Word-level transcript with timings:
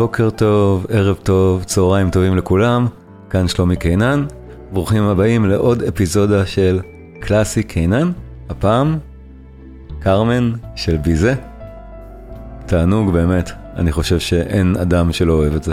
בוקר 0.00 0.30
טוב, 0.30 0.86
ערב 0.88 1.16
טוב, 1.22 1.64
צהריים 1.64 2.10
טובים 2.10 2.36
לכולם, 2.36 2.86
כאן 3.30 3.48
שלומי 3.48 3.76
קינן, 3.76 4.24
ברוכים 4.72 5.02
הבאים 5.02 5.44
לעוד 5.44 5.82
אפיזודה 5.82 6.46
של 6.46 6.80
קלאסי 7.20 7.62
קינן, 7.62 8.10
הפעם 8.48 8.98
כרמן 9.98 10.52
של 10.76 10.96
ביזה. 10.96 11.34
תענוג 12.66 13.12
באמת, 13.12 13.50
אני 13.76 13.92
חושב 13.92 14.18
שאין 14.18 14.76
אדם 14.82 15.12
שלא 15.12 15.32
אוהב 15.32 15.54
את 15.54 15.62
זה. 15.62 15.72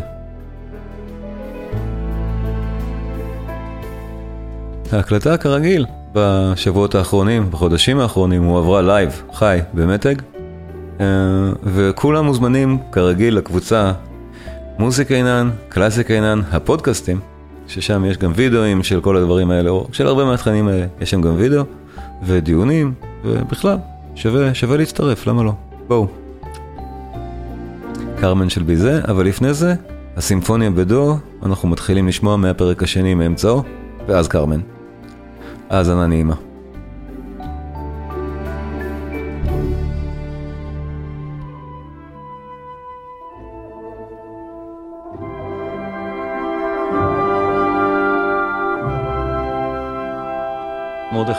ההקלטה 4.92 5.38
כרגיל, 5.38 5.86
בשבועות 6.14 6.96
האחרונים, 6.96 7.52
בחודשים 7.52 8.00
האחרונים, 8.00 8.44
הוא 8.44 8.58
עברה 8.58 8.82
לייב, 8.82 9.22
חי, 9.34 9.60
במתג. 9.74 10.16
אה, 11.00 11.06
וכולם 11.64 12.26
מוזמנים 12.26 12.78
כרגיל 12.92 13.38
לקבוצה 13.38 13.92
מוזיקה 14.80 15.16
עינן, 15.16 15.50
קלאסיקה 15.70 16.14
עינן, 16.14 16.42
הפודקאסטים, 16.52 17.20
ששם 17.68 18.06
יש 18.06 18.18
גם 18.18 18.32
וידאוים 18.36 18.84
של 18.84 19.02
כל 19.02 19.18
הדברים 19.18 19.52
האלה, 19.52 19.70
או 19.70 19.88
של 19.92 20.08
הרבה 20.08 20.26
מהתכנים 20.26 20.68
האלה, 20.68 20.86
יש 21.02 21.12
שם 21.12 21.22
גם 21.22 21.36
וידאו 21.38 21.64
ודיונים, 22.26 22.94
ובכלל, 23.26 23.78
שווה, 24.16 24.54
שווה 24.54 24.78
להצטרף, 24.78 25.28
למה 25.28 25.44
לא? 25.44 25.54
בואו. 25.88 26.08
קרמן 28.20 28.50
של 28.50 28.64
ביזה, 28.64 29.02
אבל 29.08 29.26
לפני 29.26 29.54
זה, 29.54 29.76
הסימפוניה 30.18 30.70
בדו, 30.70 31.18
אנחנו 31.44 31.70
מתחילים 31.70 32.08
לשמוע 32.08 32.38
מהפרק 32.38 32.84
השני 32.84 33.14
מאמצעו, 33.16 33.64
ואז 34.08 34.28
קרמן. 34.28 34.60
האזנה 35.70 36.08
נעימה. 36.08 36.47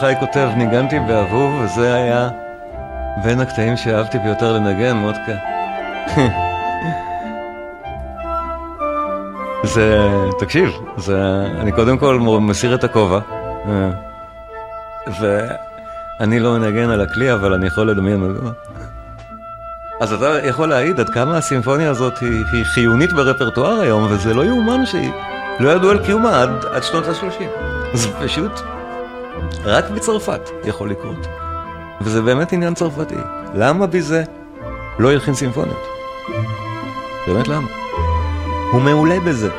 מרדכי 0.02 0.20
כותב, 0.20 0.48
ניגנתי 0.56 0.98
באהוב, 1.00 1.60
וזה 1.64 1.94
היה 1.94 2.28
בין 3.24 3.40
הקטעים 3.40 3.76
שאהבתי 3.76 4.18
ביותר 4.18 4.52
לנגן, 4.52 4.96
מודקה. 4.96 5.32
זה, 9.74 10.08
תקשיב, 10.38 10.70
זה, 10.96 11.46
אני 11.60 11.72
קודם 11.72 11.98
כל 11.98 12.18
מסיר 12.20 12.74
את 12.74 12.84
הכובע, 12.84 13.20
אה, 13.68 13.90
ואני 15.20 16.40
לא 16.40 16.52
מנגן 16.52 16.90
על 16.90 17.00
הכלי, 17.00 17.32
אבל 17.32 17.52
אני 17.54 17.66
יכול 17.66 17.90
לדמיין 17.90 18.20
מדוע. 18.20 18.50
אז 20.00 20.12
אתה 20.12 20.46
יכול 20.46 20.68
להעיד 20.68 21.00
עד 21.00 21.08
כמה 21.08 21.36
הסימפוניה 21.36 21.90
הזאת 21.90 22.18
היא, 22.18 22.44
היא 22.52 22.64
חיונית 22.64 23.12
ברפרטואר 23.12 23.80
היום, 23.80 24.06
וזה 24.10 24.34
לא 24.34 24.44
יאומן 24.44 24.86
שהיא 24.86 25.12
לא 25.60 25.70
ידעו 25.70 25.90
על 25.90 26.04
קיומה 26.04 26.42
עד, 26.42 26.64
עד 26.72 26.82
שנות 26.82 27.06
ה-30. 27.06 27.42
זה 27.94 28.08
פשוט 28.20 28.52
רק 29.64 29.90
בצרפת 29.90 30.50
יכול 30.64 30.90
לקרות. 30.90 31.26
וזה 32.00 32.22
באמת 32.22 32.52
עניין 32.52 32.74
צרפתי. 32.74 33.14
למה 33.54 33.86
בזה 33.86 34.24
לא 34.98 35.12
ילחין 35.12 35.34
סימפוניות? 35.34 35.82
באמת 37.26 37.48
למה? 37.48 37.68
הוא 38.72 38.80
מעולה 38.80 39.20
בזה. 39.20 39.50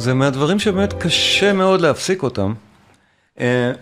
זה 0.00 0.14
מהדברים 0.14 0.58
שבאמת 0.58 0.92
קשה 0.92 1.52
מאוד 1.52 1.80
להפסיק 1.80 2.22
אותם. 2.22 2.54
אה, 3.40 3.72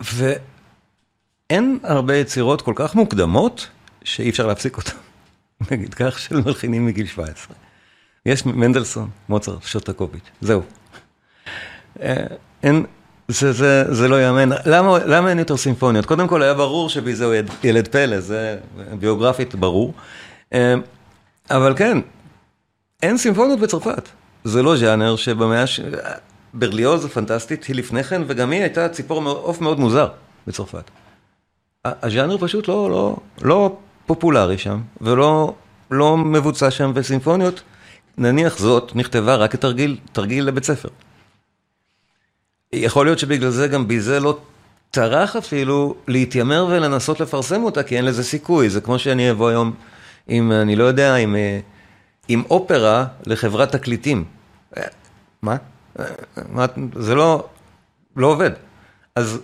ואין 0.00 1.78
הרבה 1.82 2.16
יצירות 2.16 2.62
כל 2.62 2.72
כך 2.76 2.94
מוקדמות 2.94 3.66
שאי 4.04 4.30
אפשר 4.30 4.46
להפסיק 4.46 4.76
אותן. 4.76 4.96
נגיד 5.70 5.94
כך 5.94 6.18
של 6.18 6.40
מלחינים 6.40 6.86
מגיל 6.86 7.06
17. 7.06 7.56
יש 8.26 8.46
מנדלסון, 8.46 9.08
מוצרט, 9.28 9.62
שוטקוביץ', 9.62 10.30
זהו. 10.40 10.62
אה, 12.02 12.14
אין, 12.62 12.84
זה, 13.28 13.52
זה, 13.52 13.94
זה 13.94 14.08
לא 14.08 14.22
יאמן. 14.22 14.48
למה, 14.66 14.98
למה 14.98 15.30
אין 15.30 15.38
יותר 15.38 15.56
סימפוניות? 15.56 16.06
קודם 16.06 16.28
כל 16.28 16.42
היה 16.42 16.54
ברור 16.54 16.88
שבי 16.88 17.14
זהו 17.14 17.32
ילד 17.64 17.88
פלא, 17.88 18.20
זה 18.20 18.58
ביוגרפית 18.98 19.54
ברור. 19.54 19.94
אה, 20.52 20.74
אבל 21.50 21.76
כן, 21.76 21.98
אין 23.02 23.18
סימפוניות 23.18 23.60
בצרפת. 23.60 24.08
זה 24.44 24.62
לא 24.62 24.76
ז'אנר 24.76 25.16
שבמאה 25.16 25.66
ש... 25.66 25.80
ברליוז 26.54 27.06
פנטסטית, 27.06 27.64
היא 27.64 27.76
לפני 27.76 28.04
כן, 28.04 28.22
וגם 28.26 28.50
היא 28.50 28.60
הייתה 28.60 28.88
ציפור 28.88 29.28
עוף 29.28 29.60
מאוד 29.60 29.80
מוזר 29.80 30.08
בצרפת. 30.46 30.90
הז'אנר 31.84 32.38
פשוט 32.38 32.68
לא, 32.68 32.90
לא, 32.90 33.16
לא 33.42 33.76
פופולרי 34.06 34.58
שם, 34.58 34.80
ולא 35.00 35.54
לא 35.90 36.16
מבוצע 36.16 36.70
שם, 36.70 36.92
וסימפוניות, 36.94 37.62
נניח 38.18 38.58
זאת, 38.58 38.92
נכתבה 38.94 39.34
רק 39.34 39.52
כתרגיל, 39.52 39.96
תרגיל 40.12 40.44
לבית 40.44 40.64
ספר. 40.64 40.88
יכול 42.72 43.06
להיות 43.06 43.18
שבגלל 43.18 43.50
זה 43.50 43.68
גם 43.68 43.88
ביזה 43.88 44.20
לא 44.20 44.38
טרח 44.90 45.36
אפילו 45.36 45.94
להתיימר 46.08 46.66
ולנסות 46.70 47.20
לפרסם 47.20 47.62
אותה, 47.62 47.82
כי 47.82 47.96
אין 47.96 48.04
לזה 48.04 48.24
סיכוי. 48.24 48.70
זה 48.70 48.80
כמו 48.80 48.98
שאני 48.98 49.30
אבוא 49.30 49.48
היום 49.48 49.72
עם, 50.28 50.52
אני 50.52 50.76
לא 50.76 50.84
יודע, 50.84 51.14
עם... 51.14 51.36
עם 52.28 52.42
אופרה 52.50 53.06
לחברת 53.26 53.72
תקליטים. 53.72 54.24
מה? 55.42 55.56
מה? 56.48 56.66
זה 56.96 57.14
לא, 57.14 57.48
לא 58.16 58.26
עובד. 58.26 58.50
אז 59.16 59.38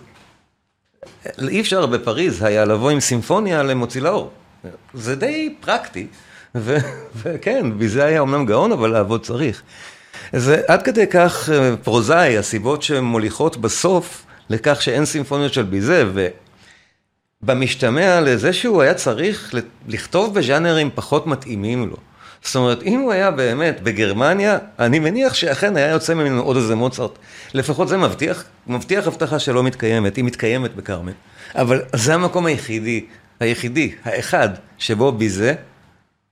אי 1.47 1.61
אפשר 1.61 1.85
בפריז 1.85 2.43
היה 2.43 2.65
לבוא 2.65 2.91
עם 2.91 2.99
סימפוניה 2.99 3.63
למוציא 3.63 4.01
לאור. 4.01 4.31
זה 4.93 5.15
די 5.15 5.55
פרקטי, 5.59 6.07
ו- 6.55 6.77
וכן, 7.21 7.79
בזה 7.79 8.05
היה 8.05 8.21
אמנם 8.21 8.45
גאון, 8.45 8.71
אבל 8.71 8.89
לעבוד 8.91 9.25
צריך. 9.25 9.61
זה 10.33 10.61
עד 10.67 10.83
כדי 10.83 11.07
כך 11.07 11.49
אה, 11.49 11.77
פרוזאי, 11.83 12.37
הסיבות 12.37 12.83
שמוליכות 12.83 13.57
בסוף 13.57 14.25
לכך 14.49 14.81
שאין 14.81 15.05
סימפוניות 15.05 15.53
של 15.53 15.63
ביזה, 15.63 16.03
ובמשתמע 17.43 18.21
לזה 18.21 18.53
שהוא 18.53 18.81
היה 18.81 18.93
צריך 18.93 19.53
לכתוב 19.87 20.33
בז'אנרים 20.33 20.89
פחות 20.95 21.27
מתאימים 21.27 21.89
לו. 21.89 21.97
זאת 22.45 22.55
אומרת, 22.55 22.83
אם 22.83 22.99
הוא 22.99 23.11
היה 23.11 23.31
באמת 23.31 23.81
בגרמניה, 23.81 24.57
אני 24.79 24.99
מניח 24.99 25.33
שאכן 25.33 25.77
היה 25.77 25.89
יוצא 25.89 26.13
ממנו 26.13 26.41
עוד 26.41 26.57
איזה 26.57 26.75
מוצרט. 26.75 27.11
לפחות 27.53 27.87
זה 27.87 27.97
מבטיח, 27.97 28.43
מבטיח 28.67 29.07
הבטחה 29.07 29.39
שלא 29.39 29.63
מתקיימת, 29.63 30.15
היא 30.15 30.23
מתקיימת 30.23 30.75
בכרמל. 30.75 31.11
אבל 31.55 31.81
זה 31.95 32.13
המקום 32.13 32.45
היחידי, 32.45 33.05
היחידי, 33.39 33.95
האחד, 34.03 34.49
שבו 34.77 35.11
ביזה 35.11 35.53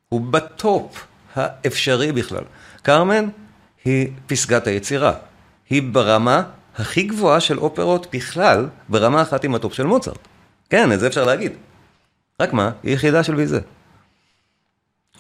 הוא 0.10 0.22
בטופ 0.22 1.06
האפשרי 1.36 2.12
בכלל. 2.12 2.44
כרמן 2.84 3.28
היא 3.86 4.08
פסגת 4.28 4.68
היצירה. 4.68 5.14
היא 5.70 5.82
ברמה 5.92 6.44
הכי 6.78 7.04
גבוהה 7.04 7.40
של 7.40 7.58
אופרות 7.60 8.08
בכלל, 8.14 8.68
ברמה 8.90 9.22
אחת 9.22 9.44
עם 9.44 9.56
הטופ 9.56 9.74
של 9.74 9.86
מוצרט. 9.86 10.28
כן, 10.70 10.92
את 10.92 11.00
זה 11.00 11.08
אפשר 11.08 11.26
להגיד. 11.26 11.52
רק 12.42 12.54
מה, 12.54 12.72
היא 12.84 12.94
יחידה 12.94 13.24
של 13.24 13.36
ביזה. 13.36 13.60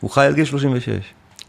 הוא 0.04 0.12
חי 0.12 0.26
עד 0.26 0.36
גיל 0.36 0.46
36. 0.46 0.90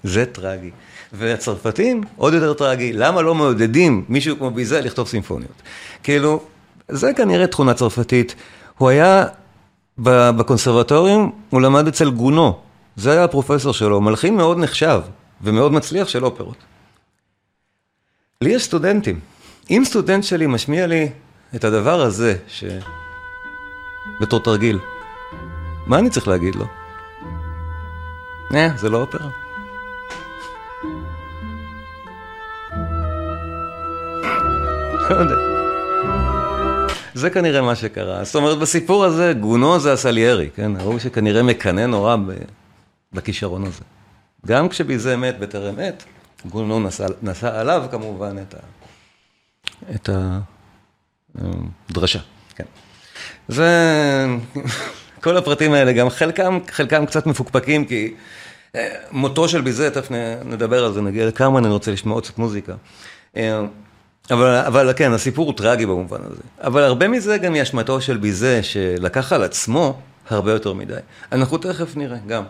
זה 0.05 0.27
טרגי. 0.27 0.71
והצרפתים, 1.13 2.03
עוד 2.17 2.35
יותר 2.35 2.55
טרגי, 2.55 2.93
למה 2.93 3.23
לא 3.23 3.35
מעודדים 3.35 4.05
מישהו 4.09 4.37
כמו 4.39 4.51
ביזה 4.51 4.81
לכתוב 4.81 5.09
סימפוניות? 5.09 5.63
כאילו, 6.03 6.43
זה 6.89 7.13
כנראה 7.17 7.47
תכונה 7.47 7.75
צרפתית. 7.75 8.35
הוא 8.79 8.89
היה 8.89 9.25
בקונסרבטוריום, 9.99 11.33
הוא 11.51 11.61
למד 11.61 11.89
אצל 11.89 12.11
גונו. 12.11 12.59
זה 12.97 13.13
היה 13.13 13.25
הפרופסור 13.25 13.73
שלו, 13.73 14.01
מלחין 14.01 14.37
מאוד 14.37 14.59
נחשב 14.59 15.01
ומאוד 15.41 15.73
מצליח 15.73 16.09
של 16.09 16.25
אופרות. 16.25 16.57
לי 18.41 18.51
יש 18.51 18.65
סטודנטים. 18.65 19.21
אם 19.71 19.83
סטודנט 19.85 20.25
שלי 20.25 20.47
משמיע 20.47 20.87
לי 20.87 21.09
את 21.55 21.65
הדבר 21.65 22.01
הזה, 22.01 22.37
ש... 22.49 22.65
בתור 24.21 24.41
תרגיל, 24.41 24.79
מה 25.87 25.99
אני 25.99 26.11
צריך 26.11 26.29
להגיד 26.29 26.55
לו? 26.55 26.84
אה, 28.53 28.69
זה 28.77 28.91
לא 28.91 28.99
אופרה. 29.01 29.29
לא. 35.11 35.37
זה 37.15 37.31
כנראה 37.31 37.63
מה 37.63 37.75
שקרה. 37.75 38.25
זאת 38.25 38.35
אומרת, 38.35 38.59
בסיפור 38.59 39.05
הזה, 39.05 39.33
גונו 39.41 39.81
זה 39.81 39.93
הסליירי, 39.93 40.51
כן? 40.55 40.77
ההוא 40.77 40.99
שכנראה 40.99 41.43
מקנא 41.43 41.87
נורא 41.87 42.17
בכישרון 43.13 43.65
הזה. 43.65 43.83
גם 44.47 44.69
כשביזה 44.69 45.17
מת 45.17 45.39
בטרם 45.39 45.75
עת, 45.79 46.05
גונו 46.47 46.81
נשא, 46.81 47.07
נשא 47.23 47.61
עליו 47.61 47.85
כמובן 47.91 48.37
את, 48.39 48.55
ה, 48.55 48.59
את 49.95 50.09
הדרשה, 51.91 52.19
כן. 52.55 52.65
זה, 53.49 54.27
כל 55.25 55.37
הפרטים 55.37 55.73
האלה, 55.73 55.93
גם 55.93 56.11
חלקם, 56.11 56.59
חלקם 56.71 57.07
קצת 57.07 57.27
מפוקפקים, 57.27 57.85
כי 57.85 58.15
אה, 58.75 58.89
מותו 59.11 59.49
של 59.49 59.61
ביזה, 59.61 59.91
תכף 59.91 60.09
נדבר 60.45 60.85
על 60.85 60.93
זה, 60.93 61.03
נגיע 61.03 61.27
לקרמן, 61.27 61.65
אני 61.65 61.73
רוצה 61.73 61.93
לשמוע 61.93 62.15
עוד 62.15 62.25
קצת 62.25 62.39
מוזיקה. 62.39 62.75
אה, 63.37 63.61
אבל, 64.31 64.57
אבל 64.57 64.93
כן, 64.97 65.13
הסיפור 65.13 65.47
הוא 65.47 65.55
טרגי 65.57 65.87
במובן 65.87 66.19
הזה. 66.25 66.41
אבל 66.61 66.83
הרבה 66.83 67.09
מזה 67.09 67.39
גם 67.39 67.55
היא 67.55 67.63
אשמתו 67.63 68.01
של 68.01 68.17
ביזה, 68.17 68.63
שלקח 68.63 69.33
על 69.33 69.43
עצמו 69.43 70.01
הרבה 70.31 70.53
יותר 70.53 70.73
מדי. 70.73 70.95
אנחנו 71.33 71.59
תכף 71.59 71.97
נראה, 71.97 72.19
גם. 72.27 72.43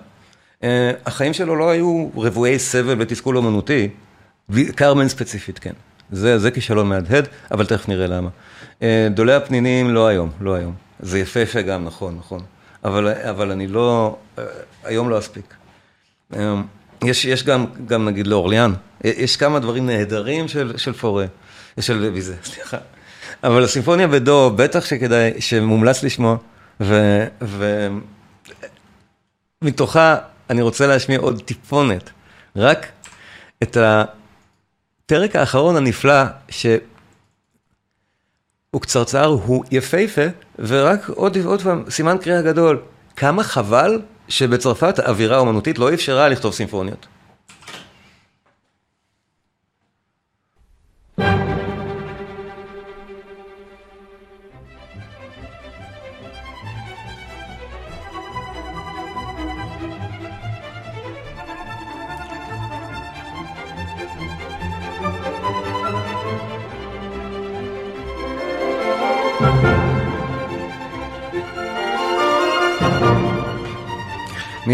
Uh, 0.60 0.64
החיים 1.06 1.32
שלו 1.32 1.56
לא 1.56 1.70
היו 1.70 2.08
רבויי 2.16 2.58
סבל 2.58 2.96
ותסכול 2.98 3.36
אומנותי, 3.36 3.88
קרמן 4.74 5.08
ספציפית, 5.08 5.58
כן. 5.58 5.72
זה, 6.12 6.38
זה 6.38 6.50
כישלון 6.50 6.88
מהדהד, 6.88 7.28
אבל 7.50 7.66
תכף 7.66 7.88
נראה 7.88 8.06
למה. 8.06 8.28
דולי 9.10 9.34
הפנינים 9.34 9.94
לא 9.94 10.06
היום, 10.06 10.30
לא 10.40 10.54
היום. 10.54 10.74
זה 11.00 11.18
יפהפה 11.18 11.62
גם, 11.62 11.84
נכון, 11.84 12.16
נכון. 12.18 12.40
אבל, 12.84 13.08
אבל 13.08 13.50
אני 13.50 13.66
לא, 13.66 14.16
היום 14.84 15.10
לא 15.10 15.18
אספיק. 15.18 15.54
Uh, 16.32 16.36
יש, 17.04 17.24
יש 17.24 17.44
גם, 17.44 17.66
גם 17.86 18.04
נגיד 18.04 18.26
לאורליאן, 18.26 18.72
יש 19.04 19.36
כמה 19.36 19.58
דברים 19.58 19.86
נהדרים 19.86 20.48
של, 20.48 20.72
של 20.76 20.92
פורה. 20.92 21.26
של 21.80 22.10
ויזה, 22.14 22.36
סליחה. 22.52 22.78
אבל 23.44 23.64
הסימפוניה 23.64 24.08
בדו, 24.08 24.50
בטח 24.56 24.84
שכדאי, 24.84 25.40
שמומלץ 25.40 26.02
לשמוע, 26.02 26.36
ומתוכה 29.62 30.16
אני 30.50 30.62
רוצה 30.62 30.86
להשמיע 30.86 31.18
עוד 31.18 31.42
טיפונת, 31.42 32.10
רק 32.56 32.86
את 33.62 33.76
הפרק 33.80 35.36
האחרון 35.36 35.76
הנפלא, 35.76 36.22
שהוא 38.74 38.82
קצרצר, 38.82 39.24
הוא 39.24 39.64
יפהפה, 39.70 40.22
ורק 40.58 41.08
עוד, 41.08 41.36
עוד 41.44 41.62
פעם, 41.62 41.84
סימן 41.90 42.16
קריאה 42.20 42.42
גדול, 42.42 42.78
כמה 43.16 43.44
חבל 43.44 44.00
שבצרפת 44.28 44.98
האווירה 44.98 45.36
האומנותית 45.36 45.78
לא 45.78 45.94
אפשרה 45.94 46.28
לכתוב 46.28 46.52
סימפוניות. 46.52 47.06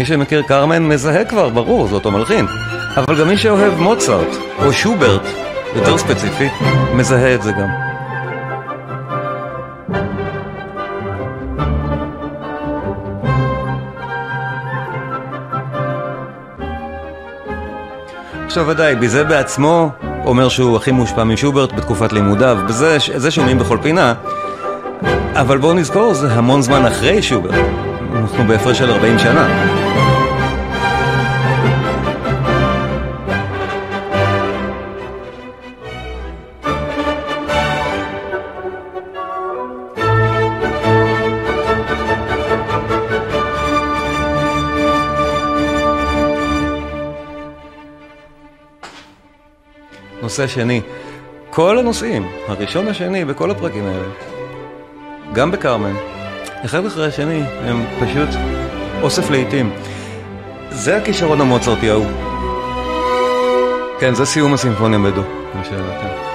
מי 0.01 0.05
שמכיר 0.05 0.41
קרמן 0.41 0.83
מזהה 0.83 1.25
כבר, 1.25 1.49
ברור, 1.49 1.87
זה 1.87 1.95
אותו 1.95 2.11
מלחין. 2.11 2.45
אבל 2.97 3.19
גם 3.19 3.27
מי 3.27 3.37
שאוהב 3.37 3.79
מוצרט, 3.79 4.27
או 4.65 4.73
שוברט, 4.73 5.21
יותר 5.75 5.97
ספציפי, 5.97 6.47
מזהה 6.93 7.35
את 7.35 7.43
זה 7.43 7.51
גם. 7.51 7.69
עכשיו 18.45 18.67
ודאי, 18.67 18.95
בזה 18.95 19.23
בעצמו 19.23 19.89
אומר 20.25 20.49
שהוא 20.49 20.77
הכי 20.77 20.91
מושפע 20.91 21.23
משוברט 21.23 21.73
בתקופת 21.73 22.13
לימודיו, 22.13 22.57
בזה 22.67 23.31
שומעים 23.31 23.59
בכל 23.59 23.77
פינה, 23.81 24.13
אבל 25.33 25.57
בואו 25.57 25.73
נזכור, 25.73 26.13
זה 26.13 26.33
המון 26.33 26.61
זמן 26.61 26.85
אחרי 26.85 27.21
שוברט. 27.21 27.80
אנחנו 28.31 28.47
בהפרש 28.47 28.77
של 28.77 28.91
40 28.91 29.19
שנה. 29.19 29.47
נושא 50.21 50.47
שני, 50.47 50.81
כל 51.49 51.77
הנושאים, 51.77 52.27
הראשון 52.47 52.87
השני 52.87 53.25
בכל 53.25 53.51
הפרקים 53.51 53.85
האלה, 53.85 54.07
גם 55.33 55.51
בקרמן, 55.51 56.10
אחד 56.65 56.85
אחרי 56.85 57.07
השני, 57.07 57.43
הם 57.65 57.85
פשוט 57.99 58.29
אוסף 59.01 59.29
לעיתים. 59.29 59.73
זה 60.69 60.97
הכישרון 60.97 61.41
המוצרטי 61.41 61.89
ההוא. 61.89 62.07
כן, 63.99 64.15
זה 64.15 64.25
סיום 64.25 64.53
הסימפוניה 64.53 64.99
בדו, 64.99 65.21
מה 65.55 66.30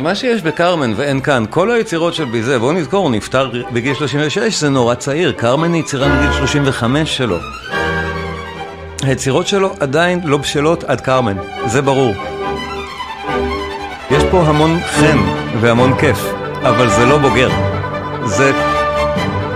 מה 0.00 0.14
שיש 0.14 0.42
בקרמן 0.42 0.92
ואין 0.96 1.20
כאן, 1.20 1.44
כל 1.50 1.70
היצירות 1.70 2.14
של 2.14 2.24
ביזה, 2.24 2.58
בואו 2.58 2.72
נזכור, 2.72 3.02
הוא 3.04 3.10
נפטר 3.10 3.50
בגיל 3.72 3.94
36, 3.94 4.60
זה 4.60 4.68
נורא 4.68 4.94
צעיר, 4.94 5.32
קרמן 5.32 5.72
היא 5.72 5.82
יצירה 5.82 6.08
מגיל 6.08 6.32
35 6.32 7.16
שלו. 7.16 7.38
היצירות 9.02 9.46
שלו 9.46 9.74
עדיין 9.80 10.20
לא 10.24 10.36
בשלות 10.36 10.84
עד 10.84 11.00
קרמן, 11.00 11.36
זה 11.66 11.82
ברור. 11.82 12.14
יש 14.10 14.22
פה 14.30 14.42
המון 14.42 14.80
חן 14.80 15.18
והמון 15.60 15.98
כיף, 15.98 16.18
אבל 16.62 16.90
זה 16.90 17.06
לא 17.06 17.18
בוגר. 17.18 17.50
זה 18.24 18.52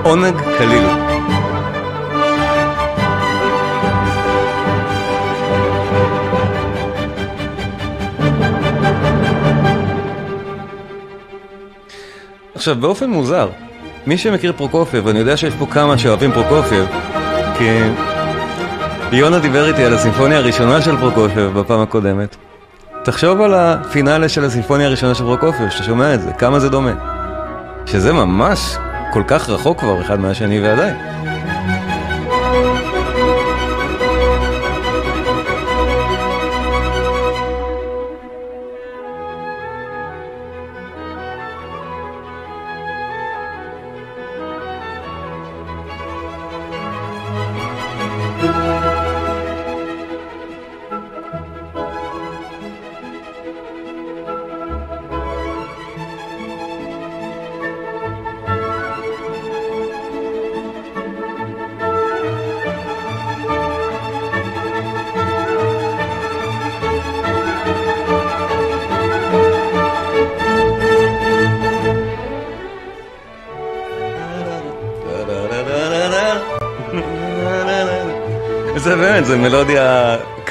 עונג 0.03 0.35
קליל. 0.59 1.04
עכשיו, 12.65 12.77
באופן 12.77 13.11
מוזר, 13.11 13.49
מי 14.07 14.19
שמכיר 14.19 14.53
פרוקופייב, 14.57 15.07
ואני 15.07 15.19
יודע 15.19 15.37
שיש 15.37 15.55
פה 15.55 15.67
כמה 15.67 15.99
שאוהבים 15.99 16.33
פרוקופייב, 16.33 16.85
כי 17.59 17.79
יונה 19.13 19.39
דיבר 19.39 19.69
איתי 19.69 19.85
על 19.85 19.95
הסימפוניה 19.95 20.39
הראשונה 20.39 20.83
של 20.83 20.97
פרוקופייב 20.97 21.59
בפעם 21.59 21.81
הקודמת, 21.81 22.37
תחשוב 23.03 23.41
על 23.41 23.55
הפינאלה 23.55 24.29
של 24.29 24.45
הסימפוניה 24.45 24.87
הראשונה 24.87 25.15
של 25.15 25.25
פרוקופייב, 25.25 25.71
שאתה 25.71 25.85
שומע 25.85 26.15
את 26.15 26.21
זה, 26.21 26.33
כמה 26.33 26.61
זה 26.61 26.69
דומה. 26.69 26.93
שזה 27.87 28.13
ממש 28.13 28.77
כל 29.13 29.23
כך 29.27 29.51
רחוק 29.51 29.81
כבר 29.81 30.01
אחד 30.01 30.21
מהשני 30.21 30.61
ועדיין. 30.61 30.97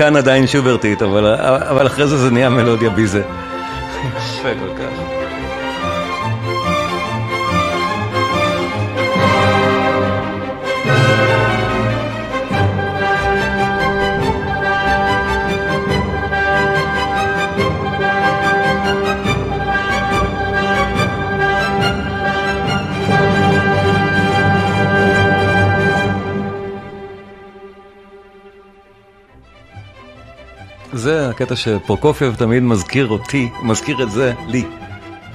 כאן 0.03 0.15
עדיין 0.15 0.47
שוברטית, 0.47 1.01
אבל, 1.01 1.35
אבל 1.69 1.87
אחרי 1.87 2.07
זה 2.07 2.17
זה 2.17 2.31
נהיה 2.31 2.49
מלודיה 2.49 2.89
ביזה. 2.89 3.21
יפה 4.17 4.49
כל 4.59 4.77
כך. 4.77 5.22
הקטע 31.33 31.55
שפרוקופייב 31.55 32.35
תמיד 32.35 32.63
מזכיר 32.63 33.07
אותי, 33.07 33.49
מזכיר 33.61 34.03
את 34.03 34.11
זה 34.11 34.33
לי. 34.47 34.65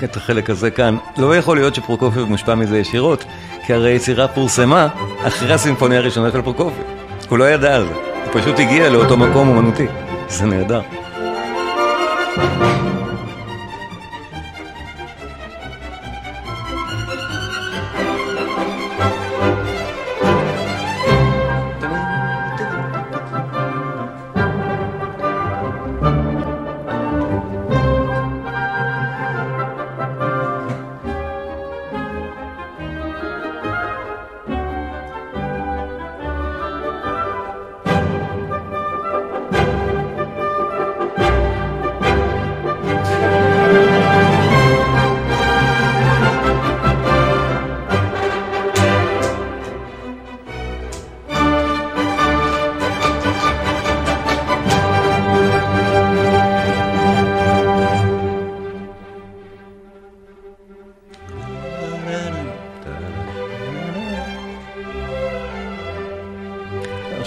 את 0.05 0.17
החלק 0.17 0.51
הזה 0.51 0.71
כאן. 0.71 0.97
לא 1.17 1.37
יכול 1.37 1.57
להיות 1.57 1.75
שפרוקופייב 1.75 2.29
מושפע 2.29 2.55
מזה 2.55 2.79
ישירות, 2.79 3.25
כי 3.67 3.73
הרי 3.73 3.91
היצירה 3.91 4.29
פורסמה 4.29 4.89
אחרי 5.27 5.53
הסימפוניה 5.53 5.99
הראשונה 5.99 6.31
של 6.33 6.43
פרוקופייב. 6.43 6.87
הוא 7.29 7.39
לא 7.39 7.51
ידע 7.51 7.77
על 7.77 7.87
זה, 7.87 7.95
הוא 7.95 8.41
פשוט 8.41 8.59
הגיע 8.59 8.91
לאותו 8.91 9.17
מקום 9.17 9.49
אומנותי. 9.49 9.87
זה 10.29 10.47
נהדר. 10.47 10.81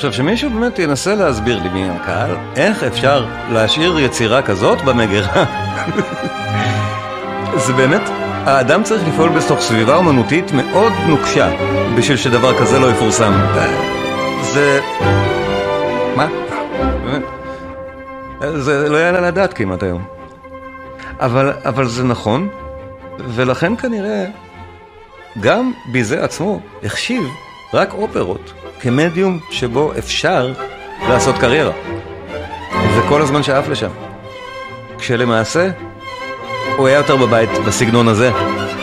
עכשיו, 0.02 0.14
שמישהו 0.14 0.50
באמת 0.50 0.80
ינסה 0.80 1.16
להסביר 1.16 1.64
לי 1.64 1.70
מי 1.70 1.90
הקהל, 1.90 2.36
איך 2.56 2.84
אפשר 2.84 3.26
להשאיר 3.52 4.00
יצירה 4.00 4.42
כזאת 4.42 4.82
במגירה? 4.82 5.46
זה 7.66 7.74
באמת, 7.74 8.02
האדם 8.46 8.84
צריך 8.84 9.08
לפעול 9.08 9.30
בתוך 9.30 9.60
סביבה 9.60 9.96
אומנותית 9.96 10.52
מאוד 10.52 10.94
נוקשה 11.08 11.52
בשביל 11.98 12.18
שדבר 12.18 12.60
כזה 12.60 12.80
לא 12.80 12.92
יפורסם. 12.92 13.34
זה... 14.42 14.80
מה? 16.16 16.28
זה 18.56 18.90
לא 18.90 18.98
יעלה 18.98 19.22
לדעת 19.22 19.54
כמעט 19.54 19.84
היום. 19.84 20.04
אבל, 21.20 21.54
אבל 21.66 21.88
זה 21.88 22.04
נכון, 22.04 22.50
ולכן 23.20 23.76
כנראה 23.76 24.26
גם 25.40 25.72
ביזה 25.92 26.24
עצמו 26.24 26.60
החשיב 26.84 27.24
רק 27.74 27.94
אופרות. 27.94 28.61
כמדיום 28.82 29.40
שבו 29.50 29.92
אפשר 29.98 30.54
לעשות 31.10 31.38
קריירה. 31.38 31.72
וכל 32.98 33.22
הזמן 33.22 33.44
שאף 33.44 33.70
לשם. 33.70 33.90
כשלמעשה, 34.98 35.70
הוא 36.78 36.88
היה 36.88 36.98
יותר 36.98 37.16
בבית 37.16 37.50
בסגנון 37.68 38.08
הזה, 38.08 38.32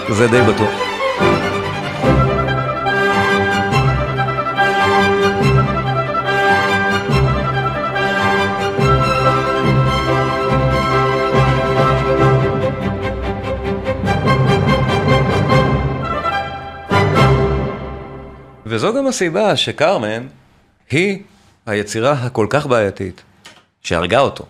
זה 0.08 0.28
די 0.28 0.42
בטוח. 0.42 0.87
הסיבה 19.08 19.56
שקרמן 19.56 20.26
היא 20.90 21.22
היצירה 21.66 22.12
הכל 22.12 22.46
כך 22.50 22.66
בעייתית 22.66 23.22
שהרגה 23.82 24.20
אותו. 24.20 24.46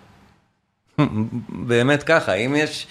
באמת 1.48 2.02
ככה, 2.02 2.34
אם 2.34 2.54
יש 2.56 2.86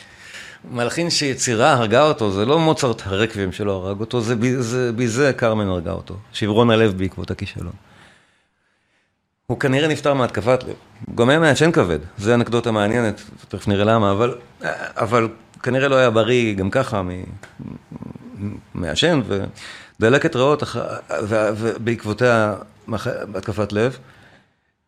מלחין 0.71 1.09
שיצירה 1.09 1.73
הרגה 1.73 2.03
אותו, 2.03 2.31
זה 2.31 2.45
לא 2.45 2.59
מוצרט 2.59 3.01
הרקבים 3.05 3.51
שלו 3.51 3.73
הרג 3.73 3.99
אותו, 3.99 4.21
זה, 4.21 4.61
זה 4.61 4.91
בזה 4.91 5.33
קרמן 5.33 5.67
הרגה 5.67 5.91
אותו. 5.91 6.17
שברון 6.33 6.69
הלב 6.69 6.97
בעקבות 6.97 7.31
הכישלון. 7.31 7.73
הוא 9.47 9.59
כנראה 9.59 9.87
נפטר 9.87 10.13
מהתקפת 10.13 10.63
לב. 10.63 10.73
הוא 11.07 11.15
גם 11.15 11.29
היה 11.29 11.39
מעשן 11.39 11.71
כבד, 11.71 11.99
זו 12.17 12.33
אנקדוטה 12.33 12.71
מעניינת, 12.71 13.21
תכף 13.47 13.67
נראה 13.67 13.85
למה, 13.85 14.11
אבל, 14.11 14.35
אבל 14.95 15.27
כנראה 15.63 15.87
לא 15.87 15.95
היה 15.95 16.09
בריא 16.09 16.53
גם 16.53 16.69
ככה 16.69 17.01
מעשן, 18.73 19.21
ו... 19.25 19.43
דלקת 19.99 20.35
ריאות 20.35 20.63
ובעקבותיה 21.09 22.55
התקפת 23.35 23.73
לב, 23.73 23.97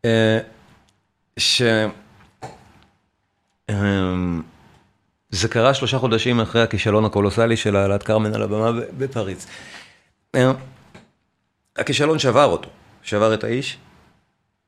אה, 0.06 0.40
שזה 1.38 1.88
קרה 5.50 5.74
שלושה 5.74 6.00
חודשים 6.00 6.40
אחרי 6.40 6.62
הכישלון 6.62 7.06
הקולוסלי 7.06 7.58
של 7.58 7.76
העלאת 7.76 8.04
קרמן 8.04 8.34
על 8.34 8.42
הבמה 8.42 8.72
בפריז. 8.98 9.48
אה, 10.36 10.52
הכישלון 11.78 12.20
שבר 12.20 12.46
אותו, 12.46 12.70
שבר 13.04 13.34
את 13.34 13.44
האיש, 13.44 13.78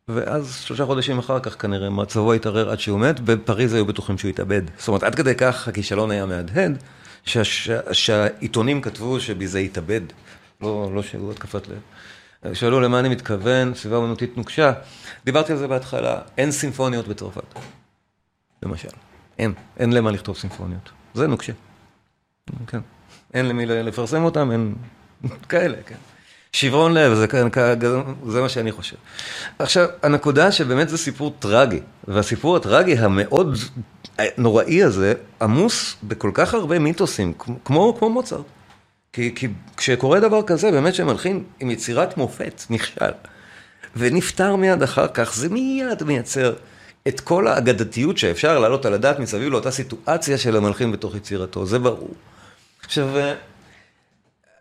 ואז 0.07 0.61
שלושה 0.65 0.85
חודשים 0.85 1.19
אחר 1.19 1.39
כך 1.39 1.61
כנראה 1.61 1.89
מצבו 1.89 2.33
התערער 2.33 2.69
עד 2.69 2.79
שהוא 2.79 2.99
מת, 2.99 3.19
בפריז 3.19 3.73
היו 3.73 3.85
בטוחים 3.85 4.17
שהוא 4.17 4.29
התאבד. 4.29 4.61
זאת 4.77 4.87
אומרת, 4.87 5.03
עד 5.03 5.15
כדי 5.15 5.35
כך 5.35 5.67
הכישלון 5.67 6.11
היה 6.11 6.25
מהדהד, 6.25 6.77
שהעיתונים 7.91 8.81
כתבו 8.81 9.19
שבזה 9.19 9.59
התאבד. 9.59 10.01
לא, 10.61 10.91
לא 10.95 11.03
שהיו 11.03 11.31
התקפת 11.31 11.67
לב. 11.67 11.79
שאלו 12.53 12.79
למה 12.79 12.99
אני 12.99 13.09
מתכוון, 13.09 13.73
סביבה 13.75 13.97
אמנותית 13.97 14.37
נוקשה. 14.37 14.73
דיברתי 15.25 15.51
על 15.51 15.57
זה 15.57 15.67
בהתחלה, 15.67 16.19
אין 16.37 16.51
סימפוניות 16.51 17.07
בצרפת, 17.07 17.59
למשל. 18.63 18.89
אין, 19.39 19.53
אין 19.77 19.93
למה 19.93 20.11
לכתוב 20.11 20.37
סימפוניות. 20.37 20.89
זה 21.13 21.27
נוקשה. 21.27 21.53
כן. 22.67 22.79
אין 23.33 23.45
למי 23.45 23.65
לפרסם 23.65 24.23
אותם, 24.23 24.51
אין 24.51 24.75
כאלה, 25.49 25.77
כן. 25.85 25.95
שברון 26.53 26.93
לב, 26.93 27.13
זה, 27.13 27.25
זה 28.27 28.41
מה 28.41 28.49
שאני 28.49 28.71
חושב. 28.71 28.95
עכשיו, 29.59 29.87
הנקודה 30.03 30.51
שבאמת 30.51 30.89
זה 30.89 30.97
סיפור 30.97 31.35
טרגי, 31.39 31.79
והסיפור 32.07 32.55
הטרגי 32.55 32.97
המאוד 32.97 33.57
נוראי 34.37 34.83
הזה, 34.83 35.13
עמוס 35.41 35.95
בכל 36.03 36.31
כך 36.33 36.53
הרבה 36.53 36.79
מיתוסים, 36.79 37.33
כמו, 37.65 37.95
כמו 37.99 38.09
מוצרט. 38.09 38.45
כי, 39.13 39.35
כי 39.35 39.47
כשקורה 39.77 40.19
דבר 40.19 40.41
כזה, 40.43 40.71
באמת 40.71 40.95
שמלחין 40.95 41.43
עם 41.59 41.71
יצירת 41.71 42.17
מופת, 42.17 42.63
נכשל, 42.69 43.11
ונפטר 43.95 44.55
מיד 44.55 44.83
אחר 44.83 45.07
כך, 45.07 45.35
זה 45.35 45.49
מיד 45.49 46.03
מייצר 46.03 46.53
את 47.07 47.19
כל 47.19 47.47
האגדתיות 47.47 48.17
שאפשר 48.17 48.59
להעלות 48.59 48.85
על 48.85 48.93
הדעת 48.93 49.19
מסביב 49.19 49.51
לאותה 49.51 49.71
סיטואציה 49.71 50.37
של 50.37 50.55
המלחין 50.55 50.91
בתוך 50.91 51.15
יצירתו, 51.15 51.65
זה 51.65 51.79
ברור. 51.79 52.13
עכשיו, 52.83 53.09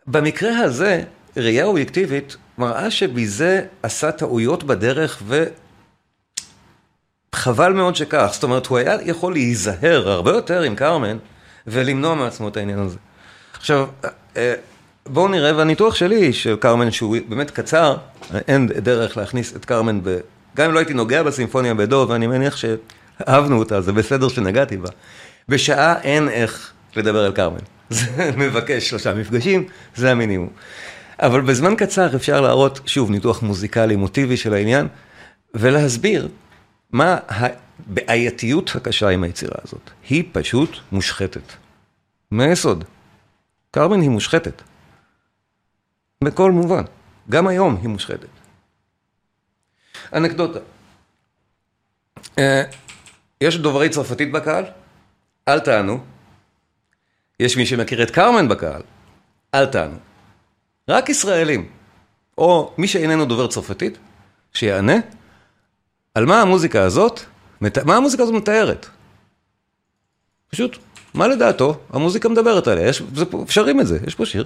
במקרה 0.07 0.59
הזה, 0.59 1.03
ראייה 1.37 1.65
אובייקטיבית 1.65 2.37
מראה 2.59 2.91
שביזה 2.91 3.67
עשה 3.83 4.13
טעויות 4.13 4.65
בדרך 4.65 5.23
וחבל 7.35 7.73
מאוד 7.73 7.97
שכך. 7.97 8.31
זאת 8.33 8.43
אומרת, 8.43 8.67
הוא 8.67 8.79
היה 8.79 8.97
יכול 9.05 9.33
להיזהר 9.33 10.09
הרבה 10.09 10.31
יותר 10.31 10.63
עם 10.63 10.75
קרמן 10.75 11.17
ולמנוע 11.67 12.15
מעצמו 12.15 12.49
את 12.49 12.57
העניין 12.57 12.79
הזה. 12.79 12.99
עכשיו, 13.53 13.89
אה, 14.05 14.11
בואו 15.07 15.29
נראה, 15.29 15.57
והניתוח 15.57 15.95
שלי 15.95 16.33
של 16.33 16.57
קרמן, 16.57 16.91
שהוא 16.91 17.17
באמת 17.29 17.51
קצר, 17.51 17.97
אין 18.49 18.67
דרך 18.67 19.17
להכניס 19.17 19.57
את 19.57 19.65
קרמן, 19.65 20.01
ב... 20.03 20.19
גם 20.57 20.67
אם 20.67 20.75
לא 20.75 20.79
הייתי 20.79 20.95
נוגע 20.95 21.23
בסימפוניה 21.23 21.75
בדו, 21.75 22.07
ואני 22.09 22.27
מניח 22.27 22.57
שאהבנו 22.57 23.59
אותה, 23.59 23.81
זה 23.81 23.93
בסדר 23.93 24.29
שנגעתי 24.29 24.77
בה. 24.77 24.89
בשעה 25.49 26.03
אין 26.03 26.29
איך 26.29 26.73
לדבר 26.97 27.25
על 27.25 27.33
קרמן. 27.33 27.59
זה 27.91 28.31
מבקש 28.37 28.89
שלושה 28.89 29.15
מפגשים, 29.15 29.65
זה 29.97 30.11
המינימום. 30.11 30.49
אבל 31.19 31.41
בזמן 31.41 31.75
קצר 31.75 32.17
אפשר 32.17 32.41
להראות, 32.41 32.81
שוב, 32.87 33.11
ניתוח 33.11 33.43
מוזיקלי 33.43 33.97
מוטיבי 33.97 34.37
של 34.37 34.55
העניין, 34.55 34.89
ולהסביר 35.55 36.29
מה 36.93 37.17
הבעייתיות 37.29 38.73
הקשה 38.75 39.09
עם 39.09 39.23
היצירה 39.23 39.57
הזאת. 39.65 39.91
היא 40.09 40.25
פשוט 40.33 40.77
מושחתת. 40.93 41.53
מהיסוד. 42.31 42.85
קרמן 43.71 44.01
היא 44.01 44.11
מושחתת. 44.11 44.63
בכל 46.25 46.53
מובן. 46.53 46.83
גם 47.31 47.47
היום 47.47 47.77
היא 47.77 47.89
מושחתת. 47.89 48.29
אנקדוטה. 50.15 50.59
אה, 52.39 52.63
יש 53.41 53.57
דוברי 53.57 53.89
צרפתית 53.89 54.33
בקהל? 54.33 54.65
אל 55.49 55.61
תענו. 55.61 56.05
יש 57.41 57.57
מי 57.57 57.67
שמכיר 57.67 58.03
את 58.03 58.11
קרמן 58.11 58.49
בקהל? 58.49 58.83
אל 59.55 59.67
תענו. 59.67 59.97
רק 60.89 61.09
ישראלים, 61.09 61.69
או 62.39 62.75
מי 62.79 62.89
שאיננו 62.89 63.25
דובר 63.25 63.47
צרפתית, 63.47 63.99
שיענה 64.53 64.97
על 66.15 66.27
מה 66.27 66.41
המוזיקה 66.41 66.83
הזאת, 66.83 67.21
מה 67.61 67.97
המוזיקה 67.97 68.23
הזאת 68.23 68.35
מתארת. 68.35 68.87
פשוט, 70.49 70.79
מה 71.15 71.29
לדעתו 71.29 71.75
המוזיקה 71.93 72.29
מדברת 72.29 72.69
עליה, 72.69 72.89
יש, 72.89 73.03
זה, 73.15 73.25
אפשרים 73.43 73.81
את 73.81 73.87
זה, 73.87 73.99
יש 74.07 74.15
פה 74.15 74.27
שיר. 74.27 74.45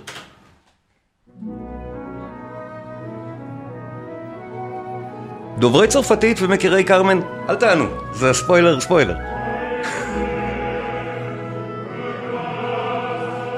דוברי 5.59 5.89
צרפתית 5.89 6.39
ומכירי 6.41 6.85
קרמן, 6.85 7.21
אל 7.49 7.55
תענו, 7.55 7.85
זה 8.13 8.33
ספוילר 8.33 8.81
ספוילר. 8.81 9.15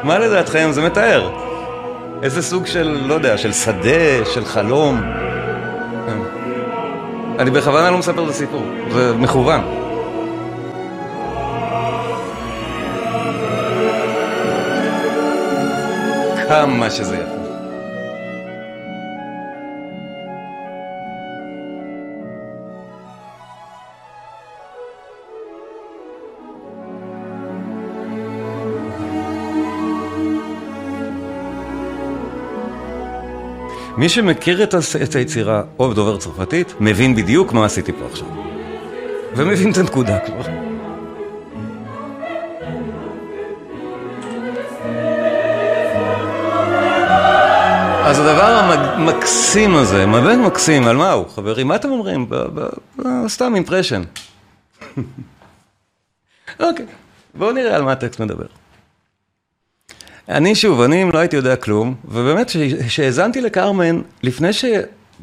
מה 0.03 0.19
לדעתכם 0.19 0.69
זה 0.73 0.83
מתאר? 0.83 1.31
איזה 2.23 2.43
סוג 2.43 2.67
של, 2.67 2.99
לא 3.07 3.15
יודע, 3.15 3.39
של 3.39 3.53
שדה, 3.53 4.25
של 4.35 4.45
חלום. 4.45 5.03
אני 7.39 7.51
בכוונה 7.51 7.91
לא 7.91 7.99
מספר 7.99 8.25
את 8.25 8.29
הסיפור, 8.29 8.63
זה 8.91 9.13
מכוון. 9.15 9.86
כמה 16.49 16.91
שזה 16.91 17.17
יפה. 17.17 17.47
מי 33.97 34.09
שמכיר 34.09 34.63
את 34.63 35.15
היצירה, 35.15 35.63
או 35.79 35.95
דובר 35.95 36.17
צרפתית, 36.17 36.75
מבין 36.81 37.15
בדיוק 37.15 37.53
מה 37.53 37.65
עשיתי 37.65 37.93
פה 37.93 38.07
עכשיו. 38.11 38.29
ומבין 39.37 39.73
את 39.73 39.77
הנקודה 39.79 40.19
כבר. 40.19 40.66
אז 48.07 48.19
הדבר 48.19 48.43
המקסים 48.43 49.75
הזה, 49.75 50.07
בין 50.07 50.43
מקסים, 50.43 50.87
על 50.87 50.97
מה 50.97 51.13
הוא, 51.13 51.29
חברים? 51.29 51.69
מה 51.69 51.77
אתם 51.77 51.91
אומרים? 51.91 52.29
סתם 53.27 53.55
אימפרשן. 53.55 54.03
אוקיי, 56.61 56.87
בואו 57.35 57.53
נראה 57.53 57.77
על 57.77 57.83
מה 57.83 57.93
הטקסט 57.93 58.21
מדבר. 58.21 58.47
אני 60.29 60.55
שוב, 60.55 60.81
אני 60.81 61.03
אם 61.03 61.11
לא 61.13 61.19
הייתי 61.19 61.37
יודע 61.37 61.57
כלום, 61.57 61.95
ובאמת 62.05 62.51
שהאזנתי 62.89 63.41
לקרמן 63.41 64.01
לפני 64.23 64.53
ש... 64.53 64.65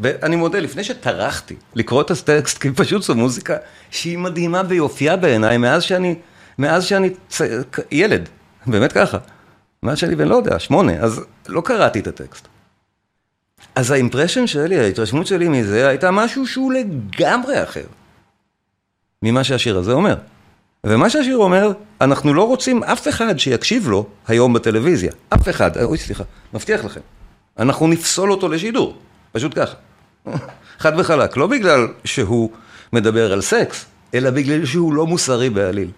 אני 0.04 0.36
מודה, 0.36 0.60
לפני 0.60 0.84
שטרחתי 0.84 1.56
לקרוא 1.76 2.02
את 2.02 2.12
הטקסט, 2.12 2.58
כי 2.58 2.72
פשוט 2.72 3.04
זו 3.04 3.16
מוזיקה 3.16 3.56
שהיא 3.92 4.18
מדהימה 4.18 4.64
ביופייה 4.64 5.16
בעיניי, 5.16 5.58
מאז 5.58 5.84
שאני, 5.84 6.16
מאז 6.60 6.84
שאני 6.84 7.10
צ... 7.30 7.42
ילד, 7.92 8.30
באמת 8.68 8.92
ככה. 8.92 9.18
מאז 9.84 9.98
שאני 9.98 10.16
בן 10.16 10.28
לא 10.28 10.36
יודע, 10.36 10.60
שמונה, 10.60 10.94
אז 10.94 11.22
לא 11.48 11.62
קראתי 11.62 12.00
את 12.00 12.08
הטקסט. 12.08 12.53
אז 13.76 13.92
האימפרשן 13.92 14.48
שלי, 14.48 14.80
ההתרשמות 14.80 15.28
שלי 15.28 15.48
מזה, 15.48 15.88
הייתה 15.88 16.12
משהו 16.12 16.48
שהוא 16.48 16.74
לגמרי 16.74 17.64
אחר 17.64 17.86
ממה 19.24 19.44
שהשיר 19.44 19.78
הזה 19.78 19.92
אומר. 19.92 20.16
ומה 20.84 21.10
שהשיר 21.10 21.38
אומר, 21.38 21.72
אנחנו 22.02 22.34
לא 22.34 22.48
רוצים 22.48 22.84
אף 22.84 23.08
אחד 23.08 23.38
שיקשיב 23.38 23.88
לו 23.88 24.08
היום 24.28 24.54
בטלוויזיה. 24.54 25.12
אף 25.30 25.50
אחד, 25.50 25.78
אוי 25.78 25.98
סליחה, 25.98 26.24
מבטיח 26.54 26.86
לכם. 26.86 27.02
אנחנו 27.60 27.88
נפסול 27.88 28.32
אותו 28.32 28.50
לשידור, 28.50 28.98
פשוט 29.32 29.60
ככה. 29.60 29.76
חד 30.84 30.92
וחלק, 31.00 31.38
לא 31.38 31.48
בגלל 31.48 31.88
שהוא 32.06 32.50
מדבר 32.94 33.34
על 33.34 33.42
סקס, 33.42 33.86
אלא 34.14 34.30
בגלל 34.30 34.66
שהוא 34.66 34.94
לא 34.94 35.08
מוסרי 35.08 35.50
בעליל. 35.50 35.92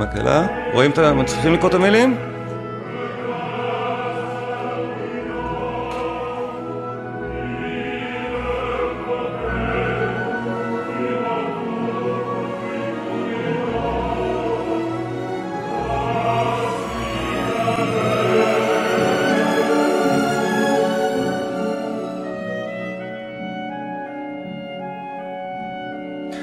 מקהלה, 0.00 0.46
רואים 0.72 0.90
את 0.90 0.98
ה... 0.98 1.12
מצליחים 1.12 1.52
לקרוא 1.52 1.70
את 1.70 1.74
המילים? 1.74 2.16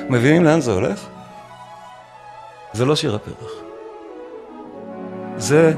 מבינים 0.09 0.43
לאן 0.43 0.61
זה 0.61 0.71
הולך? 0.71 1.16
זה 2.77 2.85
לא 2.85 2.95
שיר 2.95 3.15
הפרח. 3.15 3.51
זה 5.37 5.73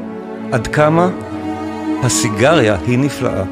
עד 0.52 0.68
כמה 0.68 1.10
הסיגריה 2.04 2.78
היא 2.88 3.00
נפלאה, 3.00 3.44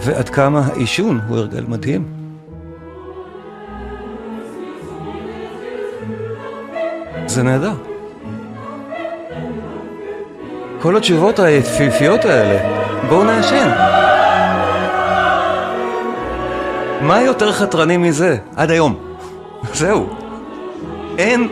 ועד 0.00 0.28
כמה 0.28 0.60
העישון 0.66 1.20
הוא 1.28 1.38
הרגל 1.38 1.64
מדהים. 1.68 2.04
זה 7.26 7.42
נהדר. 7.42 7.74
כל 10.80 10.96
התשובות 10.96 11.38
היפיפיות 11.38 12.24
האלה, 12.24 12.58
בואו 13.08 13.24
נעשן. 13.24 13.70
מה 17.00 17.22
יותר 17.22 17.52
חתרני 17.52 17.96
מזה? 17.96 18.36
עד 18.56 18.70
היום. 18.70 18.96
זהו. 19.72 20.25
אין, 21.18 21.48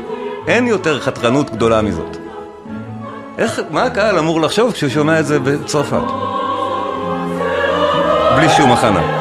אין 0.46 0.66
יותר 0.66 1.00
חתרנות 1.00 1.50
גדולה 1.50 1.82
מזאת. 1.82 2.16
איך, 3.38 3.60
מה 3.70 3.82
הקהל 3.82 4.18
אמור 4.18 4.40
לחשוב 4.40 4.72
כשהוא 4.72 4.90
שומע 4.90 5.20
את 5.20 5.26
זה 5.26 5.38
בצרפת? 5.38 6.02
בלי 8.36 8.48
שום 8.56 8.72
הכנה. 8.72 9.20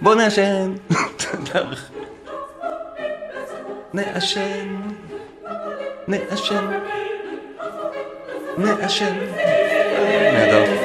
בוא 0.00 0.14
נעשן. 0.14 0.72
נעשן. 3.94 4.66
נעשן. 6.08 6.66
נעשן. 8.58 9.14
נהדר. 10.32 10.83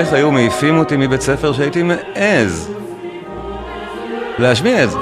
איך 0.00 0.12
היו 0.12 0.30
מעיפים 0.30 0.78
אותי 0.78 0.96
מבית 0.96 1.20
ספר 1.20 1.52
שהייתי 1.52 1.82
מעז 1.82 2.70
להשמיע 4.38 4.84
את 4.84 4.90
זה. 4.90 4.98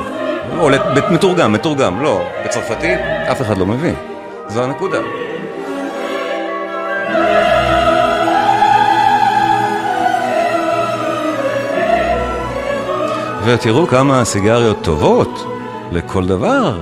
או 0.59 0.69
מתורגם, 1.11 1.53
מתורגם, 1.53 2.03
לא. 2.03 2.23
בצרפתית 2.45 2.99
אף 3.33 3.43
אחד 3.43 3.59
לא 3.59 3.67
מבין. 3.67 3.95
זו 4.49 4.63
הנקודה. 4.63 4.99
ותראו 13.45 13.87
כמה 13.87 14.21
הסיגריות 14.21 14.85
טובות 14.85 15.47
לכל 15.93 16.27
דבר. 16.27 16.81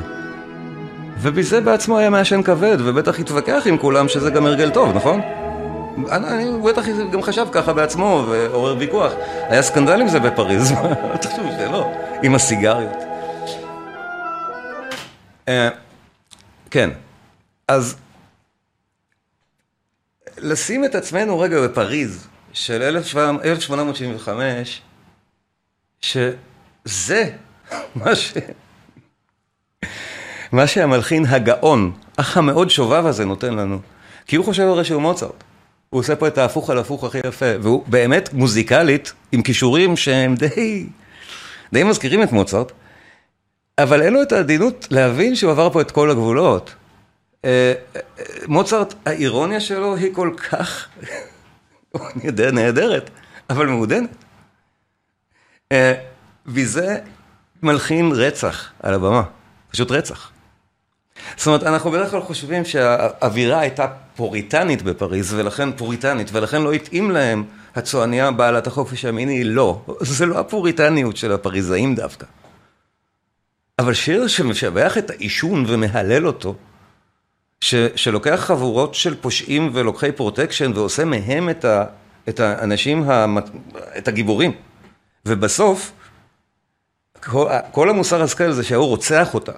ובזה 1.21 1.61
בעצמו 1.61 1.99
היה 1.99 2.11
מעשן 2.11 2.43
כבד, 2.43 2.77
ובטח 2.81 3.19
התווכח 3.19 3.63
עם 3.67 3.79
כולם 3.79 4.09
שזה 4.09 4.31
גם 4.31 4.47
הרגל 4.47 4.71
טוב, 4.71 4.97
נכון? 4.97 5.21
אני 6.11 6.51
בטח 6.65 6.83
גם 7.13 7.23
חשב 7.23 7.47
ככה 7.53 7.73
בעצמו 7.73 8.25
ועורר 8.29 8.77
ויכוח. 8.79 9.13
היה 9.49 9.63
סקנדל 9.63 10.01
עם 10.01 10.09
זה 10.09 10.21
בפריז, 10.21 10.73
תחשוב 11.23 11.47
שלא, 11.59 11.93
עם 12.23 12.35
הסיגריות. 12.35 12.97
אה, 15.49 15.69
כן, 16.71 16.91
אז 17.69 17.97
לשים 20.39 20.85
את 20.85 20.95
עצמנו 20.95 21.39
רגע 21.39 21.63
בפריז 21.63 22.27
של 22.53 22.83
1875, 22.83 24.83
שזה 26.01 27.31
מה 27.97 28.15
ש... 28.15 28.35
מה 30.53 30.67
שהמלחין 30.67 31.27
הגאון, 31.27 31.93
אך 32.17 32.37
המאוד 32.37 32.71
שובב 32.71 33.07
הזה 33.07 33.25
נותן 33.25 33.55
לנו. 33.55 33.79
כי 34.27 34.37
הוא 34.37 34.45
חושב 34.45 34.63
הרי 34.63 34.85
שהוא 34.85 35.03
מוצרט. 35.03 35.45
הוא 35.91 36.01
עושה 36.01 36.17
פה 36.17 36.29
את 36.29 36.39
ההפוך 36.39 36.71
על 36.71 36.79
הפוך 36.79 37.05
הכי 37.05 37.19
יפה, 37.27 37.47
והוא 37.63 37.85
באמת 37.87 38.33
מוזיקלית, 38.33 39.13
עם 39.33 39.43
כישורים 39.43 39.97
שהם 39.97 40.35
די, 40.35 40.87
די 41.73 41.85
מזכירים 41.85 42.23
את 42.23 42.33
מוצרט, 42.33 42.73
אבל 43.79 44.03
אין 44.03 44.13
לו 44.13 44.23
את 44.23 44.33
העדינות 44.33 44.89
להבין 44.91 45.35
שהוא 45.35 45.51
עבר 45.51 45.71
פה 45.71 45.81
את 45.81 45.91
כל 45.91 46.11
הגבולות. 46.11 46.75
אה, 47.45 47.73
אה, 47.97 48.01
מוצרט, 48.47 48.95
האירוניה 49.07 49.61
שלו 49.61 49.97
היא 49.97 50.15
כל 50.15 50.31
כך, 50.51 50.89
אני 51.95 52.25
יודע, 52.25 52.51
נהדרת, 52.51 53.11
אבל 53.51 53.67
מעודנת. 53.67 54.11
וזה 56.47 56.89
אה, 56.89 56.97
מלחין 57.63 58.13
רצח 58.13 58.73
על 58.83 58.95
הבמה, 58.95 59.23
פשוט 59.71 59.91
רצח. 59.91 60.31
זאת 61.37 61.47
אומרת, 61.47 61.63
אנחנו 61.63 61.91
בדרך 61.91 62.11
כלל 62.11 62.21
חושבים 62.21 62.65
שהאווירה 62.65 63.61
הייתה 63.61 63.87
פוריטנית 64.17 64.83
בפריז, 64.83 65.35
ולכן 65.35 65.73
פוריטנית, 65.73 66.29
ולכן 66.33 66.63
לא 66.63 66.73
התאים 66.73 67.11
להם 67.11 67.45
הצועניה 67.75 68.31
בעלת 68.31 68.67
החופש 68.67 69.05
המיני, 69.05 69.45
לא. 69.45 69.83
זה 70.01 70.27
לא 70.27 70.39
הפוריטניות 70.39 71.17
של 71.17 71.33
הפריזאים 71.33 71.95
דווקא. 71.95 72.27
אבל 73.79 73.95
שיר 73.95 74.27
שמשבח 74.27 74.99
את 74.99 75.11
העישון 75.11 75.65
ומהלל 75.69 76.27
אותו, 76.27 76.55
ש, 77.61 77.75
שלוקח 77.97 78.41
חבורות 78.45 78.95
של 78.95 79.15
פושעים 79.21 79.71
ולוקחי 79.73 80.13
פרוטקשן 80.13 80.73
ועושה 80.75 81.05
מהם 81.05 81.51
את, 81.51 81.65
ה, 81.65 81.85
את 82.29 82.41
האנשים, 82.41 83.11
המת, 83.11 83.51
את 83.99 84.09
הגיבורים. 84.09 84.53
ובסוף, 85.27 85.93
כל, 87.25 87.49
כל 87.73 87.91
המוסר 87.91 88.23
השכל 88.23 88.53
זה 88.53 88.65
שההוא 88.65 88.87
רוצח 88.87 89.35
אותה. 89.35 89.53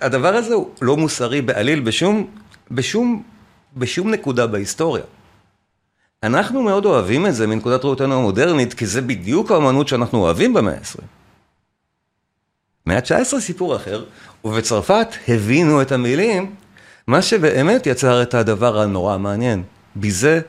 הדבר 0.00 0.34
הזה 0.34 0.54
הוא 0.54 0.70
לא 0.82 0.96
מוסרי 0.96 1.42
בעליל 1.42 1.80
בשום, 1.80 2.26
בשום, 2.70 3.22
בשום 3.76 4.10
נקודה 4.10 4.46
בהיסטוריה. 4.46 5.04
אנחנו 6.22 6.62
מאוד 6.62 6.84
אוהבים 6.84 7.26
את 7.26 7.34
זה 7.34 7.46
מנקודת 7.46 7.84
ראותנו 7.84 8.14
המודרנית, 8.14 8.74
כי 8.74 8.86
זה 8.86 9.00
בדיוק 9.00 9.50
האמנות 9.50 9.88
שאנחנו 9.88 10.18
אוהבים 10.18 10.54
במאה 10.54 10.74
ה-20. 10.74 11.02
מאה 12.86 12.96
ה-19 12.96 13.40
סיפור 13.40 13.76
אחר, 13.76 14.04
ובצרפת 14.44 15.06
הבינו 15.28 15.82
את 15.82 15.92
המילים, 15.92 16.54
מה 17.06 17.22
שבאמת 17.22 17.86
יצר 17.86 18.22
את 18.22 18.34
הדבר 18.34 18.80
הנורא 18.80 19.14
המעניין. 19.14 19.62
ביזה 19.96 20.40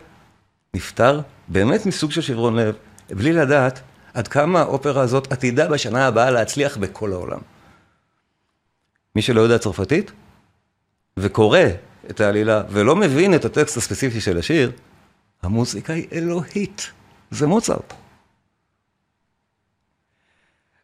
נפטר 0.74 1.22
באמת 1.48 1.86
מסוג 1.86 2.12
של 2.12 2.22
שברון 2.22 2.56
לב, 2.56 2.76
בלי 3.10 3.34
לדעת 3.34 3.80
עד 4.14 4.28
כמה 4.28 4.60
האופרה 4.60 5.02
הזאת 5.02 5.32
עתידה 5.32 5.68
בשנה 5.68 6.08
הבאה 6.08 6.32
להצליח 6.32 6.78
בכל 6.78 7.12
העולם. 7.12 7.40
מי 9.16 9.22
שלא 9.22 9.42
יודע 9.42 9.58
צרפתית, 9.58 10.12
וקורא 11.18 11.60
את 12.10 12.22
העלילה, 12.22 12.64
ולא 12.70 12.96
מבין 12.96 13.36
את 13.36 13.46
הטקסט 13.46 13.78
הספציפי 13.78 14.22
של 14.22 14.38
השיר, 14.38 14.72
המוזיקה 15.44 15.94
היא 15.94 16.08
אלוהית, 16.12 16.92
זה 17.32 17.48
מוצרט. 17.48 17.94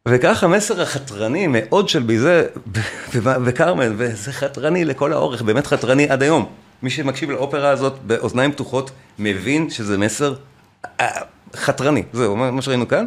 וכך 0.07 0.43
המסר 0.43 0.81
החתרני 0.81 1.47
מאוד 1.47 1.89
של 1.89 2.03
ביזה 2.03 2.47
וקרמן, 3.13 3.93
וזה 3.97 4.31
חתרני 4.33 4.85
לכל 4.85 5.13
האורך, 5.13 5.41
באמת 5.41 5.67
חתרני 5.67 6.09
עד 6.09 6.23
היום. 6.23 6.51
מי 6.83 6.89
שמקשיב 6.89 7.31
לאופרה 7.31 7.69
הזאת 7.69 7.99
באוזניים 7.99 8.51
פתוחות, 8.51 8.91
מבין 9.19 9.69
שזה 9.69 9.97
מסר 9.97 10.35
אה, 10.99 11.21
חתרני. 11.55 12.03
זהו, 12.13 12.35
מה 12.35 12.61
שראינו 12.61 12.87
כאן. 12.87 13.05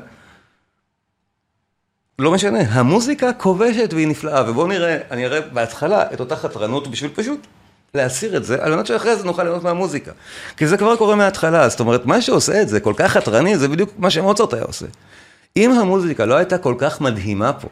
לא 2.18 2.32
משנה, 2.32 2.58
המוזיקה 2.60 3.32
כובשת 3.32 3.92
והיא 3.92 4.08
נפלאה, 4.08 4.50
ובואו 4.50 4.66
נראה, 4.66 4.98
אני 5.10 5.26
אראה 5.26 5.40
בהתחלה 5.40 6.12
את 6.12 6.20
אותה 6.20 6.36
חתרנות 6.36 6.88
בשביל 6.88 7.10
פשוט 7.14 7.46
להסיר 7.94 8.36
את 8.36 8.44
זה, 8.44 8.64
על 8.64 8.76
מנת 8.76 8.86
שאחרי 8.86 9.16
זה 9.16 9.24
נוכל 9.24 9.42
ליהנות 9.42 9.62
מהמוזיקה. 9.62 10.12
כי 10.56 10.66
זה 10.66 10.76
כבר 10.76 10.96
קורה 10.96 11.16
מההתחלה, 11.16 11.68
זאת 11.68 11.80
אומרת, 11.80 12.06
מה 12.06 12.22
שעושה 12.22 12.62
את 12.62 12.68
זה 12.68 12.80
כל 12.80 12.94
כך 12.96 13.12
חתרני, 13.12 13.58
זה 13.58 13.68
בדיוק 13.68 13.90
מה 13.98 14.10
שמוצרט 14.10 14.54
היה 14.54 14.62
עושה. 14.64 14.86
אם 15.56 15.72
המוזיקה 15.72 16.24
לא 16.24 16.34
הייתה 16.34 16.58
כל 16.58 16.74
כך 16.78 17.00
מדהימה 17.00 17.52
פה, 17.52 17.68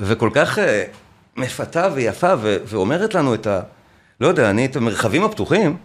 וכל 0.00 0.30
כך 0.34 0.58
uh, 0.58 0.60
מפתה 1.36 1.88
ויפה, 1.94 2.34
ו- 2.40 2.56
ואומרת 2.66 3.14
לנו 3.14 3.34
את 3.34 3.46
ה... 3.46 3.60
לא 4.20 4.28
יודע, 4.28 4.50
אני 4.50 4.66
את 4.66 4.76
המרחבים 4.76 5.24
הפתוחים, 5.24 5.76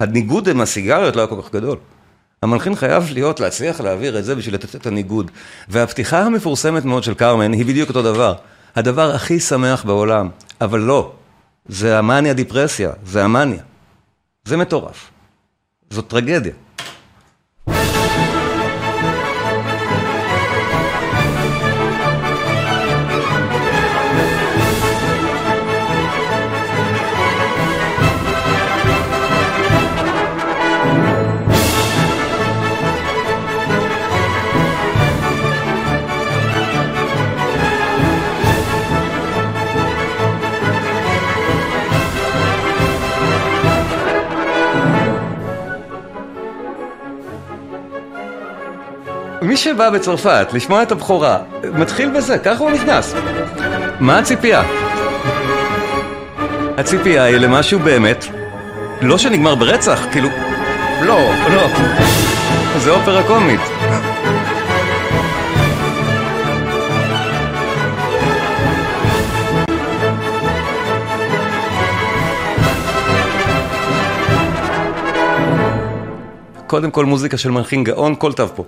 הניגוד 0.00 0.48
עם 0.48 0.60
הסיגריות 0.60 1.16
לא 1.16 1.20
היה 1.20 1.28
כל 1.28 1.42
כך 1.42 1.52
גדול. 1.52 1.78
המלחין 2.42 2.74
חייב 2.74 3.08
להיות, 3.12 3.40
להצליח 3.40 3.80
להעביר 3.80 4.18
את 4.18 4.24
זה 4.24 4.34
בשביל 4.34 4.54
לתת 4.54 4.74
את 4.74 4.86
הניגוד. 4.86 5.30
והפתיחה 5.68 6.20
המפורסמת 6.20 6.84
מאוד 6.84 7.02
של 7.02 7.14
קרמן 7.14 7.52
היא 7.52 7.66
בדיוק 7.66 7.88
אותו 7.88 8.02
דבר. 8.02 8.34
הדבר 8.76 9.14
הכי 9.14 9.40
שמח 9.40 9.84
בעולם, 9.84 10.28
אבל 10.60 10.80
לא, 10.80 11.12
זה 11.68 11.98
המאניה 11.98 12.32
דיפרסיה, 12.32 12.90
זה 13.06 13.24
המאניה. 13.24 13.62
זה 14.44 14.56
מטורף. 14.56 15.10
זאת 15.90 16.08
טרגדיה. 16.08 16.52
שבא 49.58 49.90
בצרפת 49.90 50.48
לשמוע 50.52 50.82
את 50.82 50.92
הבכורה, 50.92 51.38
מתחיל 51.72 52.10
בזה, 52.10 52.38
ככה 52.38 52.58
הוא 52.58 52.70
נכנס. 52.70 53.14
מה 54.00 54.18
הציפייה? 54.18 54.62
הציפייה 56.76 57.24
היא 57.24 57.36
למשהו 57.36 57.80
באמת, 57.80 58.24
לא 59.02 59.18
שנגמר 59.18 59.54
ברצח, 59.54 60.06
כאילו, 60.12 60.28
לא, 61.02 61.18
לא, 61.54 61.68
זה 62.78 62.90
אופרה 62.90 63.22
קומית. 63.22 63.60
קודם 76.66 76.90
כל 76.90 77.04
מוזיקה 77.04 77.36
של 77.36 77.50
מלחין 77.50 77.84
גאון, 77.84 78.14
כל 78.18 78.32
תו 78.32 78.48
פה. 78.48 78.64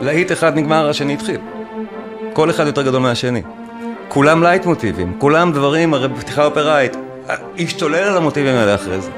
להיט 0.00 0.32
אחד 0.32 0.56
נגמר, 0.56 0.88
השני 0.88 1.14
התחיל. 1.14 1.40
כל 2.32 2.50
אחד 2.50 2.66
יותר 2.66 2.82
גדול 2.82 3.00
מהשני. 3.00 3.42
כולם 4.08 4.42
לייטמוטיבים, 4.42 5.14
כולם 5.18 5.52
דברים, 5.52 5.94
הרי 5.94 6.08
בפתיחה 6.08 6.44
אופראית, 6.44 6.96
השתולל 7.58 7.94
על 7.94 8.16
המוטיבים 8.16 8.54
האלה 8.54 8.74
אחרי 8.74 9.00
זה. 9.00 9.10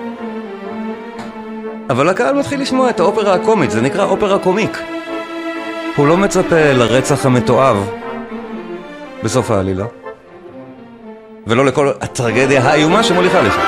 אבל 1.90 2.08
הקהל 2.08 2.34
מתחיל 2.34 2.60
לשמוע 2.60 2.90
את 2.90 3.00
האופרה 3.00 3.34
הקומית, 3.34 3.70
זה 3.70 3.80
נקרא 3.80 4.04
opéra 4.04 4.38
comique. 4.38 4.78
הוא 5.96 6.06
לא 6.06 6.16
מצפה 6.16 6.72
לרצח 6.72 7.26
המתועב 7.26 7.76
בסוף 9.22 9.50
העלילה, 9.50 9.86
ולא 11.46 11.64
לכל 11.64 11.88
הטרגדיה 12.00 12.62
האיומה 12.62 13.02
שמוליכה 13.02 13.42
לשם. 13.42 13.60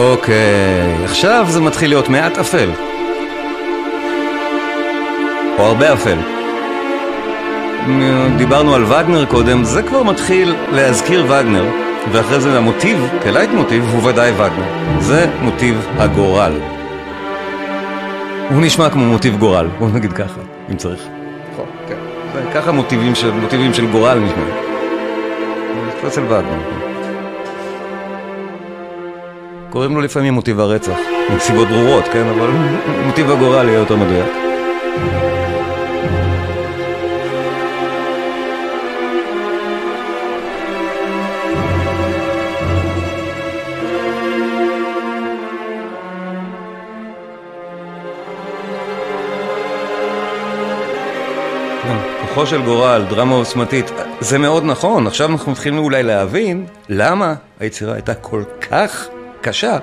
אוקיי, 0.00 1.04
עכשיו 1.04 1.46
זה 1.48 1.60
מתחיל 1.60 1.90
להיות 1.90 2.08
מעט 2.08 2.38
אפל. 2.38 2.70
או 5.58 5.64
הרבה 5.64 5.92
אפל. 5.92 6.16
דיברנו 8.36 8.74
על 8.74 8.84
וגנר 8.84 9.24
קודם, 9.24 9.64
זה 9.64 9.82
כבר 9.82 10.02
מתחיל 10.02 10.54
להזכיר 10.72 11.24
וגנר, 11.24 11.64
ואחרי 12.12 12.40
זה 12.40 12.58
המוטיב, 12.58 13.08
כלייט 13.22 13.50
מוטיב, 13.50 13.84
הוא 13.92 14.08
ודאי 14.08 14.32
וגנר. 14.32 14.98
זה 14.98 15.26
מוטיב 15.40 15.86
הגורל. 15.98 16.52
הוא 18.50 18.62
נשמע 18.62 18.90
כמו 18.90 19.04
מוטיב 19.04 19.36
גורל, 19.38 19.68
בוא 19.78 19.88
נגיד 19.94 20.12
ככה, 20.12 20.40
אם 20.70 20.76
צריך. 20.76 21.06
נכון, 21.52 21.66
כן. 21.88 22.42
ככה 22.54 22.72
מוטיבים 22.72 23.14
של, 23.14 23.30
מוטיבים 23.30 23.74
של 23.74 23.86
גורל 23.86 24.18
נשמע. 24.18 24.44
זה 26.02 26.08
אצל 26.08 26.22
וגנר. 26.24 26.79
קוראים 29.70 29.94
לו 29.94 30.00
לפעמים 30.00 30.34
מוטיב 30.34 30.60
הרצח, 30.60 30.98
מסיבות 31.36 31.68
ברורות, 31.68 32.04
כן? 32.12 32.26
אבל 32.26 32.50
מוטיב 33.06 33.30
הגורל 33.30 33.68
יהיה 33.68 33.78
יותר 33.78 33.96
מדויק. 33.96 34.26
כוחו 52.20 52.46
של 52.46 52.62
גורל, 52.62 53.04
דרמה 53.10 53.34
עוצמתית, 53.34 53.90
זה 54.20 54.38
מאוד 54.38 54.64
נכון, 54.64 55.06
עכשיו 55.06 55.28
אנחנו 55.30 55.52
מתחילים 55.52 55.78
אולי 55.78 56.02
להבין 56.02 56.66
למה 56.88 57.34
היצירה 57.60 57.94
הייתה 57.94 58.14
כל 58.14 58.42
כך 58.70 59.08
קשה, 59.40 59.78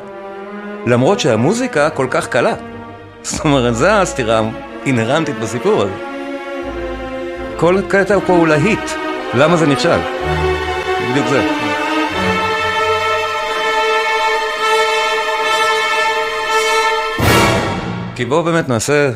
למרות 0.85 1.19
שהמוזיקה 1.19 1.89
כל 1.89 2.07
כך 2.11 2.27
קלה. 2.27 2.55
זאת 3.23 3.45
אומרת, 3.45 3.75
זו 3.75 3.87
הסתירה 3.87 4.41
האינהרנטית 4.83 5.39
בסיפור 5.39 5.81
הזה. 5.81 5.93
כל 7.57 7.81
קטע 7.89 8.19
פה 8.19 8.33
הוא 8.33 8.47
להיט, 8.47 8.91
למה 9.33 9.57
זה 9.57 9.67
נכשל? 9.67 9.99
בדיוק 11.11 11.27
זה. 11.27 11.47
כי 18.15 18.25
בואו 18.25 18.43
באמת 18.43 18.69
נעשה, 18.69 19.11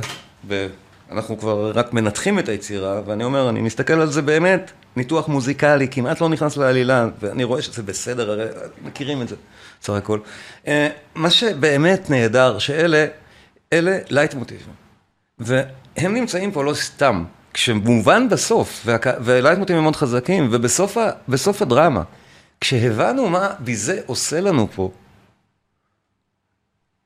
ב... 0.48 0.68
אנחנו 1.12 1.40
כבר 1.40 1.72
רק 1.76 1.94
מנתחים 1.94 2.40
את 2.40 2.50
היצירה, 2.50 3.02
ואני 3.06 3.24
אומר, 3.24 3.50
אני 3.50 3.62
מסתכל 3.62 3.94
על 3.94 4.12
זה 4.12 4.22
באמת, 4.22 4.72
ניתוח 4.96 5.28
מוזיקלי, 5.28 5.88
כמעט 5.88 6.22
לא 6.22 6.30
נכנס 6.30 6.58
לעלילה, 6.58 7.08
ואני 7.20 7.44
רואה 7.44 7.62
שזה 7.62 7.84
בסדר, 7.84 8.32
הרי 8.32 8.46
מכירים 8.86 9.22
את 9.22 9.28
זה. 9.28 9.36
בסך 9.82 9.94
הכל. 9.94 10.20
אה, 10.68 10.90
מה 11.16 11.30
שבאמת 11.30 12.10
נהדר, 12.10 12.60
שאלה, 12.60 13.06
אלה 13.74 13.98
לייטמוטיבים. 14.10 14.74
והם 15.40 16.14
נמצאים 16.14 16.52
פה 16.52 16.64
לא 16.64 16.74
סתם. 16.74 17.24
כשמובן 17.54 18.30
בסוף, 18.30 18.88
ולייטמוטיבים 19.24 19.84
מאוד 19.84 19.96
חזקים, 19.96 20.50
ובסוף 20.52 21.62
הדרמה, 21.62 22.04
כשהבנו 22.62 23.30
מה 23.30 23.50
ביזה 23.60 24.02
עושה 24.06 24.42
לנו 24.42 24.68
פה, 24.76 24.92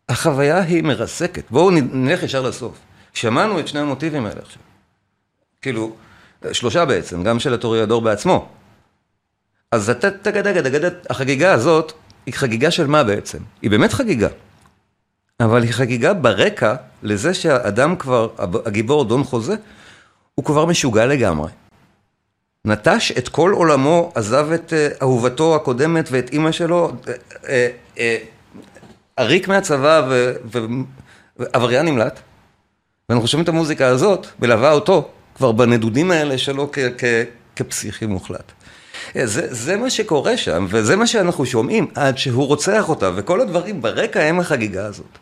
החוויה 0.10 0.62
היא 0.62 0.84
מרסקת. 0.84 1.52
בואו 1.52 1.72
נלך 1.72 2.24
ישר 2.24 2.42
לסוף. 2.42 2.78
שמענו 3.14 3.60
את 3.60 3.68
שני 3.68 3.80
המוטיבים 3.80 4.26
האלה 4.26 4.42
עכשיו. 4.42 4.62
כאילו, 5.62 5.96
שלושה 6.52 6.86
בעצם, 6.86 7.24
גם 7.24 7.40
של 7.40 7.54
הטוריאדור 7.54 8.02
בעצמו. 8.02 8.50
אז 9.72 9.92
החגיגה 11.10 11.54
הזאת 11.54 11.94
היא 12.26 12.34
חגיגה 12.34 12.72
של 12.72 12.88
מה 12.88 13.04
בעצם? 13.04 13.38
היא 13.62 13.72
באמת 13.72 13.94
חגיגה. 13.94 14.28
אבל 15.40 15.64
היא 15.64 15.72
חגיגה 15.72 16.14
ברקע 16.14 16.76
לזה 17.04 17.34
שהאדם 17.34 17.96
כבר, 17.96 18.30
הגיבור 18.66 19.06
דון 19.06 19.24
חוזה, 19.24 19.56
הוא 20.36 20.46
כבר 20.46 20.66
משוגע 20.66 21.06
לגמרי. 21.06 21.52
נטש 22.66 23.12
את 23.12 23.30
כל 23.30 23.52
עולמו, 23.52 24.12
עזב 24.16 24.52
את 24.52 24.74
uh, 24.74 25.02
אהובתו 25.02 25.56
הקודמת 25.56 26.08
ואת 26.12 26.30
אימא 26.30 26.52
שלו, 26.52 26.92
uh, 27.04 27.48
uh, 27.96 28.00
עריק 29.18 29.48
מהצבא 29.48 30.08
ועבריין 31.40 31.86
נמלט. 31.86 32.20
ואנחנו 33.10 33.28
שומעים 33.28 33.44
את 33.44 33.50
המוזיקה 33.50 33.88
הזאת, 33.88 34.28
מלווה 34.40 34.72
אותו 34.72 35.10
כבר 35.36 35.52
בנדודים 35.52 36.12
האלה 36.12 36.38
שלו 36.38 36.72
כפסיכי 37.56 38.06
מוחלט. 38.06 38.52
זה, 39.24 39.48
זה 39.54 39.78
מה 39.78 39.90
שקורה 39.90 40.38
שם, 40.38 40.68
וזה 40.70 40.96
מה 40.96 41.08
שאנחנו 41.08 41.46
שומעים 41.46 41.88
עד 41.96 42.18
שהוא 42.18 42.48
רוצח 42.48 42.90
אותה, 42.90 43.12
וכל 43.16 43.42
הדברים 43.42 43.82
ברקע 43.82 44.24
הם 44.24 44.40
החגיגה 44.40 44.86
הזאת. 44.86 45.18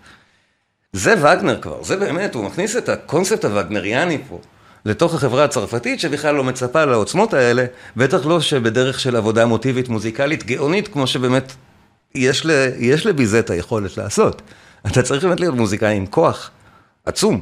זה 0.94 1.14
וגנר 1.18 1.62
כבר, 1.62 1.84
זה 1.84 1.98
באמת, 1.98 2.36
הוא 2.36 2.46
מכניס 2.46 2.76
את 2.76 2.90
הקונספט 2.90 3.46
הווגנריאני 3.46 4.18
פה 4.30 4.40
לתוך 4.86 5.14
החברה 5.14 5.44
הצרפתית, 5.44 6.00
שבכלל 6.00 6.36
לא 6.36 6.44
מצפה 6.44 6.86
לעוצמות 6.86 7.34
האלה, 7.34 7.66
בטח 7.98 8.26
לא 8.26 8.42
שבדרך 8.42 9.00
של 9.00 9.16
עבודה 9.16 9.46
מוטיבית 9.46 9.90
מוזיקלית 9.90 10.46
גאונית, 10.46 10.88
כמו 10.88 11.08
שבאמת 11.08 11.54
יש, 12.16 12.46
ל, 12.46 12.52
יש 12.78 13.06
לביזה 13.06 13.40
את 13.40 13.50
היכולת 13.50 13.98
לעשות. 13.98 14.42
אתה 14.88 15.02
צריך 15.02 15.24
באמת 15.24 15.40
להיות 15.40 15.56
מוזיקאי 15.56 15.96
עם 15.96 16.06
כוח 16.06 16.52
עצום. 17.06 17.42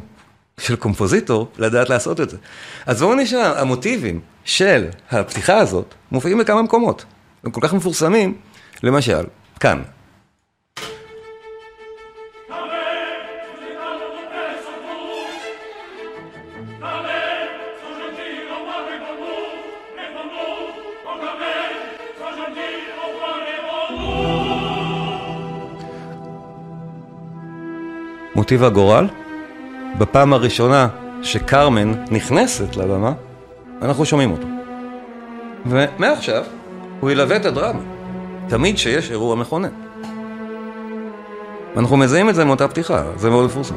של 0.61 0.75
קומפוזיטור 0.75 1.51
לדעת 1.57 1.89
לעשות 1.89 2.21
את 2.21 2.29
זה. 2.29 2.37
אז 2.85 3.01
בואו 3.01 3.15
נשאר, 3.15 3.59
המוטיבים 3.59 4.19
של 4.45 4.87
הפתיחה 5.11 5.57
הזאת 5.57 5.93
מופיעים 6.11 6.37
בכמה 6.37 6.61
מקומות. 6.61 7.05
הם 7.43 7.51
כל 7.51 7.61
כך 7.63 7.73
מפורסמים, 7.73 8.37
למשל, 8.83 9.23
כאן. 9.59 9.81
מוטיב 28.35 28.63
הגורל 28.63 29.07
בפעם 29.97 30.33
הראשונה 30.33 30.87
שקרמן 31.23 31.93
נכנסת 32.11 32.75
לבמה, 32.75 33.13
אנחנו 33.81 34.05
שומעים 34.05 34.31
אותו. 34.31 34.47
ומעכשיו 35.65 36.43
הוא 36.99 37.11
ילווה 37.11 37.35
את 37.35 37.45
הדרמה, 37.45 37.81
תמיד 38.49 38.77
שיש 38.77 39.11
אירוע 39.11 39.35
מכונן. 39.35 39.69
אנחנו 41.77 41.97
מזהים 41.97 42.29
את 42.29 42.35
זה 42.35 42.45
מאותה 42.45 42.67
פתיחה, 42.67 43.03
זה 43.17 43.29
מאוד 43.29 43.45
מפורסם. 43.45 43.75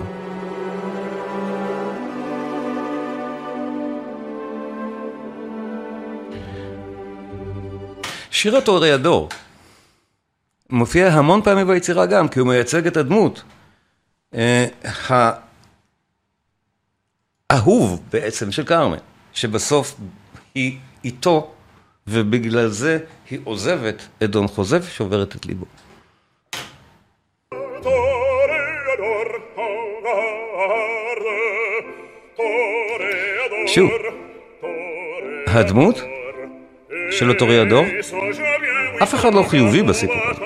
שיר 8.30 8.56
הטוריאדור 8.56 9.28
מופיע 10.70 11.08
המון 11.08 11.42
פעמים 11.42 11.66
ביצירה 11.66 12.06
גם, 12.06 12.28
כי 12.28 12.40
הוא 12.40 12.48
מייצג 12.48 12.86
את 12.86 12.96
הדמות. 12.96 13.42
אה, 14.34 14.66
אהוב 17.52 18.02
בעצם 18.12 18.52
של 18.52 18.64
כרמן, 18.64 18.98
שבסוף 19.34 19.94
היא 20.54 20.78
איתו, 21.04 21.50
ובגלל 22.06 22.68
זה 22.68 22.98
היא 23.30 23.38
עוזבת 23.44 24.08
את 24.24 24.30
דון 24.30 24.46
חוזב, 24.46 24.82
שוברת 24.84 25.36
את 25.36 25.46
ליבו. 25.46 25.66
שוב, 33.66 33.90
הדמות 35.46 36.02
של 37.10 37.30
הטוריאדור, 37.30 37.84
אף 39.02 39.14
אחד 39.14 39.34
לא 39.34 39.42
חיובי 39.42 39.82
בסיפור 39.82 40.16
הזה. 40.30 40.42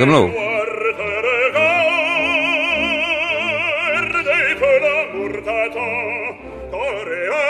גם 0.00 0.08
לא 0.08 0.16
הוא. 0.16 0.47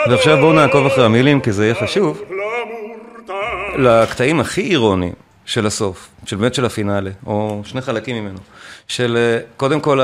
ועכשיו 0.09 0.37
בואו 0.37 0.53
נעקוב 0.53 0.85
אחרי 0.85 1.05
המילים 1.05 1.41
כי 1.41 1.51
זה 1.51 1.65
יהיה 1.65 1.75
חשוב. 1.75 2.21
לקטעים 3.77 4.39
הכי 4.39 4.61
אירוניים 4.61 5.13
של 5.45 5.65
הסוף, 5.65 6.09
של 6.25 6.35
באמת 6.35 6.53
של 6.53 6.65
הפינאלה, 6.65 7.11
או 7.25 7.61
שני 7.65 7.81
חלקים 7.81 8.15
ממנו, 8.23 8.39
של 8.87 9.17
אה, 9.17 9.39
קודם 9.57 9.79
כל 9.79 9.99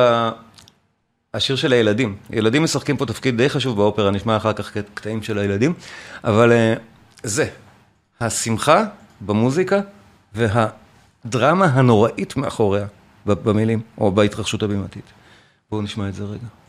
השיר 1.33 1.55
של 1.55 1.73
הילדים. 1.73 2.15
ילדים 2.29 2.63
משחקים 2.63 2.97
פה 2.97 3.05
תפקיד 3.05 3.37
די 3.37 3.49
חשוב 3.49 3.77
באופרה, 3.77 4.11
נשמע 4.11 4.37
אחר 4.37 4.53
כך 4.53 4.77
קטעים 4.93 5.23
של 5.23 5.37
הילדים, 5.37 5.73
אבל 6.23 6.51
אה, 6.51 6.73
זה, 7.23 7.47
השמחה 8.21 8.83
במוזיקה 9.21 9.79
והדרמה 10.33 11.65
הנוראית 11.65 12.37
מאחוריה 12.37 12.85
במילים, 13.25 13.81
או 13.97 14.11
בהתרחשות 14.11 14.63
הבימתית. 14.63 15.05
בואו 15.71 15.81
נשמע 15.81 16.09
את 16.09 16.13
זה 16.13 16.23
רגע. 16.23 16.64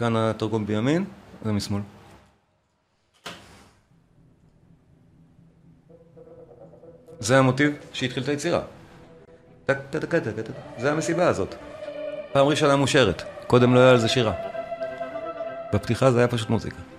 כאן 0.00 0.16
התרגום 0.16 0.66
בימין, 0.66 1.04
זה 1.44 1.52
משמאל. 1.52 1.82
זה 7.18 7.38
המוטיב 7.38 7.72
שהתחיל 7.92 8.22
את 8.22 8.28
היצירה. 8.28 8.62
זה 10.78 10.92
המסיבה 10.92 11.28
הזאת. 11.28 11.54
פעם 12.32 12.46
ראשונה 12.46 12.76
מושרת, 12.76 13.22
קודם 13.46 13.74
לא 13.74 13.80
היה 13.80 13.90
על 13.90 13.98
זה 13.98 14.08
שירה. 14.08 14.32
בפתיחה 15.72 16.10
זה 16.10 16.18
היה 16.18 16.28
פשוט 16.28 16.50
מוזיקה. 16.50 16.89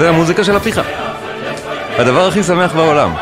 זה 0.00 0.08
המוזיקה 0.08 0.44
של 0.44 0.56
הפתיחה. 0.56 0.82
הדבר 1.98 2.28
הכי 2.28 2.42
שמח 2.42 2.72
בעולם. 2.72 3.14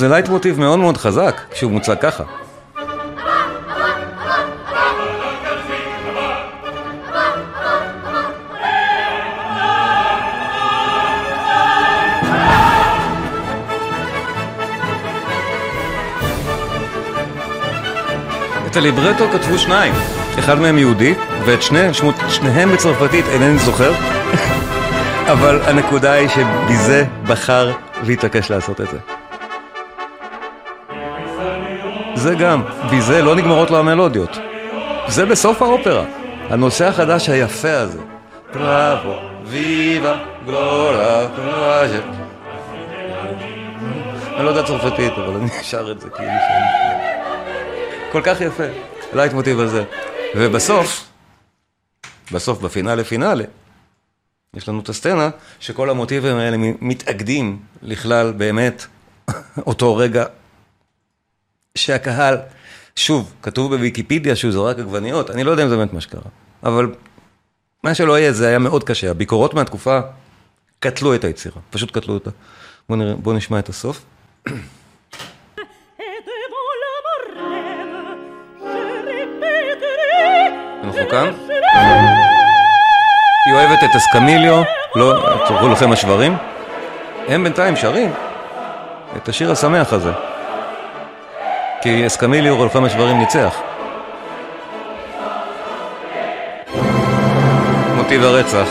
זה 0.00 0.08
לייט 0.08 0.28
מוטיב 0.28 0.60
מאוד 0.60 0.78
מאוד 0.78 0.96
חזק 0.96 1.40
כשהוא 1.50 1.72
מוצג 1.72 1.94
ככה. 2.00 2.24
את 18.66 18.76
הליברטו 18.76 19.24
כתבו 19.32 19.58
שניים, 19.58 19.94
אחד 20.38 20.58
מהם 20.58 20.78
יהודי, 20.78 21.14
ואת 21.46 21.62
שני, 21.62 21.94
שמות, 21.94 22.14
שניהם 22.28 22.72
בצרפתית 22.72 23.24
אינני 23.28 23.58
זוכר, 23.58 23.92
אבל 25.32 25.60
הנקודה 25.62 26.12
היא 26.12 26.28
שביזה 26.28 27.04
בחר 27.26 27.72
והתעקש 28.04 28.50
לעשות 28.50 28.80
את 28.80 28.86
זה. 28.90 29.19
זה 32.20 32.34
גם, 32.34 32.62
בזה 32.92 33.22
לא 33.22 33.36
נגמרות 33.36 33.70
לו 33.70 33.78
המלודיות. 33.78 34.38
זה 35.08 35.26
בסוף 35.26 35.62
האופרה. 35.62 36.04
הנושא 36.48 36.88
החדש 36.88 37.28
היפה 37.28 37.76
הזה. 37.78 37.98
בראבו, 38.54 39.14
ויבה, 39.44 40.16
גלורה, 40.46 41.28
קלואז'ה. 41.36 42.00
אני 44.36 44.44
לא 44.44 44.50
יודע 44.50 44.62
צרפתית, 44.62 45.12
אבל 45.12 45.34
אני 45.34 45.60
אשר 45.60 45.92
את 45.92 46.00
זה 46.00 46.10
כאילו 46.10 46.30
שאני... 46.30 47.00
כל 48.12 48.20
כך 48.24 48.40
יפה, 48.40 48.64
לייט 49.12 49.32
מוטיב 49.32 49.60
הזה. 49.60 49.84
ובסוף, 50.36 51.08
בסוף, 52.32 52.60
בפינאלה 52.60 53.04
פינאלה, 53.04 53.44
יש 54.56 54.68
לנו 54.68 54.80
את 54.80 54.88
הסצנה 54.88 55.30
שכל 55.60 55.90
המוטיבים 55.90 56.36
האלה 56.36 56.56
מתאגדים 56.80 57.58
לכלל 57.82 58.32
באמת 58.32 58.86
אותו 59.66 59.96
רגע 59.96 60.24
שהקהל, 61.74 62.36
שוב, 62.96 63.32
כתוב 63.42 63.74
בוויקיפדיה 63.74 64.36
שהוא 64.36 64.52
זורק 64.52 64.78
עגבניות, 64.78 65.30
אני 65.30 65.44
לא 65.44 65.50
יודע 65.50 65.62
אם 65.62 65.68
זה 65.68 65.76
באמת 65.76 65.92
מה 65.92 66.00
שקרה, 66.00 66.22
אבל 66.62 66.92
מה 67.84 67.94
שלא 67.94 68.18
יהיה, 68.18 68.32
זה 68.32 68.48
היה 68.48 68.58
מאוד 68.58 68.84
קשה. 68.84 69.10
הביקורות 69.10 69.54
מהתקופה 69.54 70.00
קטלו 70.80 71.14
את 71.14 71.24
היצירה, 71.24 71.56
פשוט 71.70 71.90
קטלו 71.90 72.14
אותה. 72.14 72.30
בואו 72.88 73.16
בוא 73.16 73.34
נשמע 73.34 73.58
את 73.58 73.68
הסוף. 73.68 74.02
אנחנו 80.84 81.08
כאן. 81.10 81.32
היא 83.46 83.54
אוהבת 83.54 83.78
את 83.84 83.96
אסקמיליו, 83.96 84.62
לא, 84.96 85.14
תראו 85.48 85.68
לכם 85.68 85.92
השברים. 85.92 86.36
הם 87.28 87.44
בינתיים 87.44 87.76
שרים 87.76 88.12
את 89.16 89.28
השיר 89.28 89.52
השמח 89.52 89.92
הזה. 89.92 90.29
כי 91.82 92.06
אסקמיליו 92.06 92.56
רולפם 92.56 92.84
השברים 92.84 93.18
ניצח. 93.18 93.60
מוטיב 97.96 98.22
הרצח. 98.22 98.68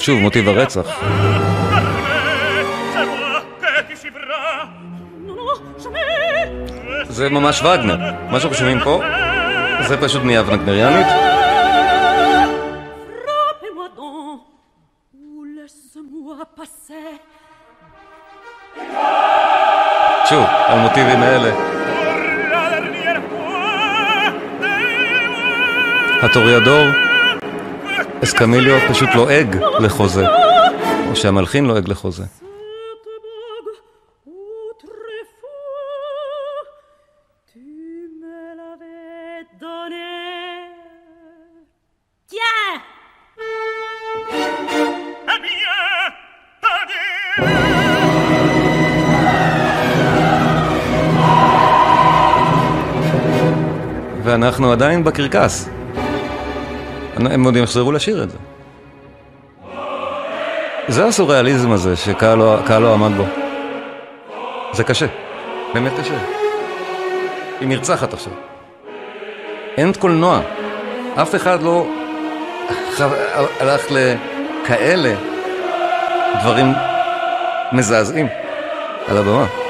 שוב, 0.00 0.20
מוטיב 0.20 0.48
הרצח. 0.48 1.02
זה 7.12 7.28
ממש 7.28 7.62
וגנר. 7.62 7.96
מה 8.30 8.40
שאנחנו 8.40 8.56
שומעים 8.58 8.80
פה, 8.84 9.02
זה 9.88 9.96
פשוט 10.00 10.22
נהיה 10.24 10.42
וגנריאנית. 10.42 11.06
שוב, 20.28 20.44
המוטיבים 20.48 21.22
האלה. 21.22 21.50
הטוריאדור, 26.22 26.86
אסקמיליו 28.22 28.78
פשוט 28.88 29.08
לועג 29.14 29.56
לחוזה, 29.80 30.26
או 31.10 31.16
שהמלחין 31.16 31.64
לועג 31.64 31.88
לחוזה. 31.88 32.24
ואנחנו 54.52 54.72
עדיין 54.72 55.04
בקרקס. 55.04 55.68
הם 57.16 57.44
עוד 57.44 57.56
יחזרו 57.56 57.92
לשיר 57.92 58.22
את 58.22 58.30
זה. 58.30 58.36
זה 60.88 61.06
הסוריאליזם 61.06 61.72
הזה 61.72 61.96
שקהל 61.96 62.38
לא, 62.38 62.58
לא 62.80 62.94
עמד 62.94 63.16
בו. 63.16 63.24
זה 64.72 64.84
קשה, 64.84 65.06
באמת 65.74 65.92
קשה. 66.00 66.14
היא 67.60 67.68
נרצחת 67.68 68.12
עכשיו. 68.12 68.32
אין 69.76 69.92
קולנוע 69.98 70.40
אף 71.14 71.34
אחד 71.34 71.62
לא 71.62 71.86
הלך 73.60 73.86
לכאלה 73.90 75.14
דברים 76.42 76.66
מזעזעים 77.72 78.28
על 79.08 79.16
הבמה. 79.16 79.61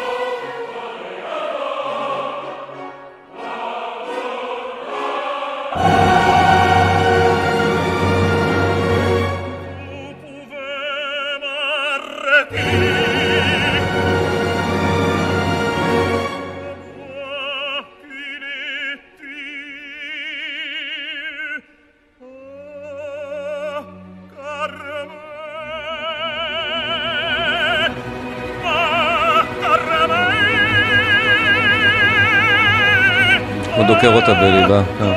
דוקר 33.95 34.15
אותה 34.15 34.35
בליבה. 34.35 34.83
כן. 34.99 35.13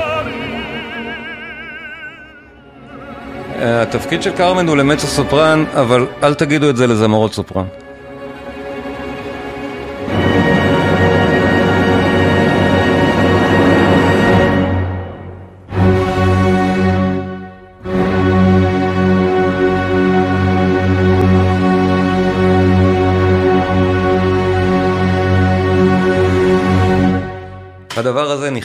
אה, 3.62 3.82
התפקיד 3.82 4.22
של 4.24 4.32
קרמן 4.32 4.68
הוא 4.68 4.78
למצו 4.78 5.08
סופרן, 5.08 5.66
אבל 5.74 6.08
אל 6.24 6.34
תגידו 6.34 6.70
את 6.70 6.78
זה 6.78 6.88
לזמרות 6.88 7.34
סופרן. 7.34 7.66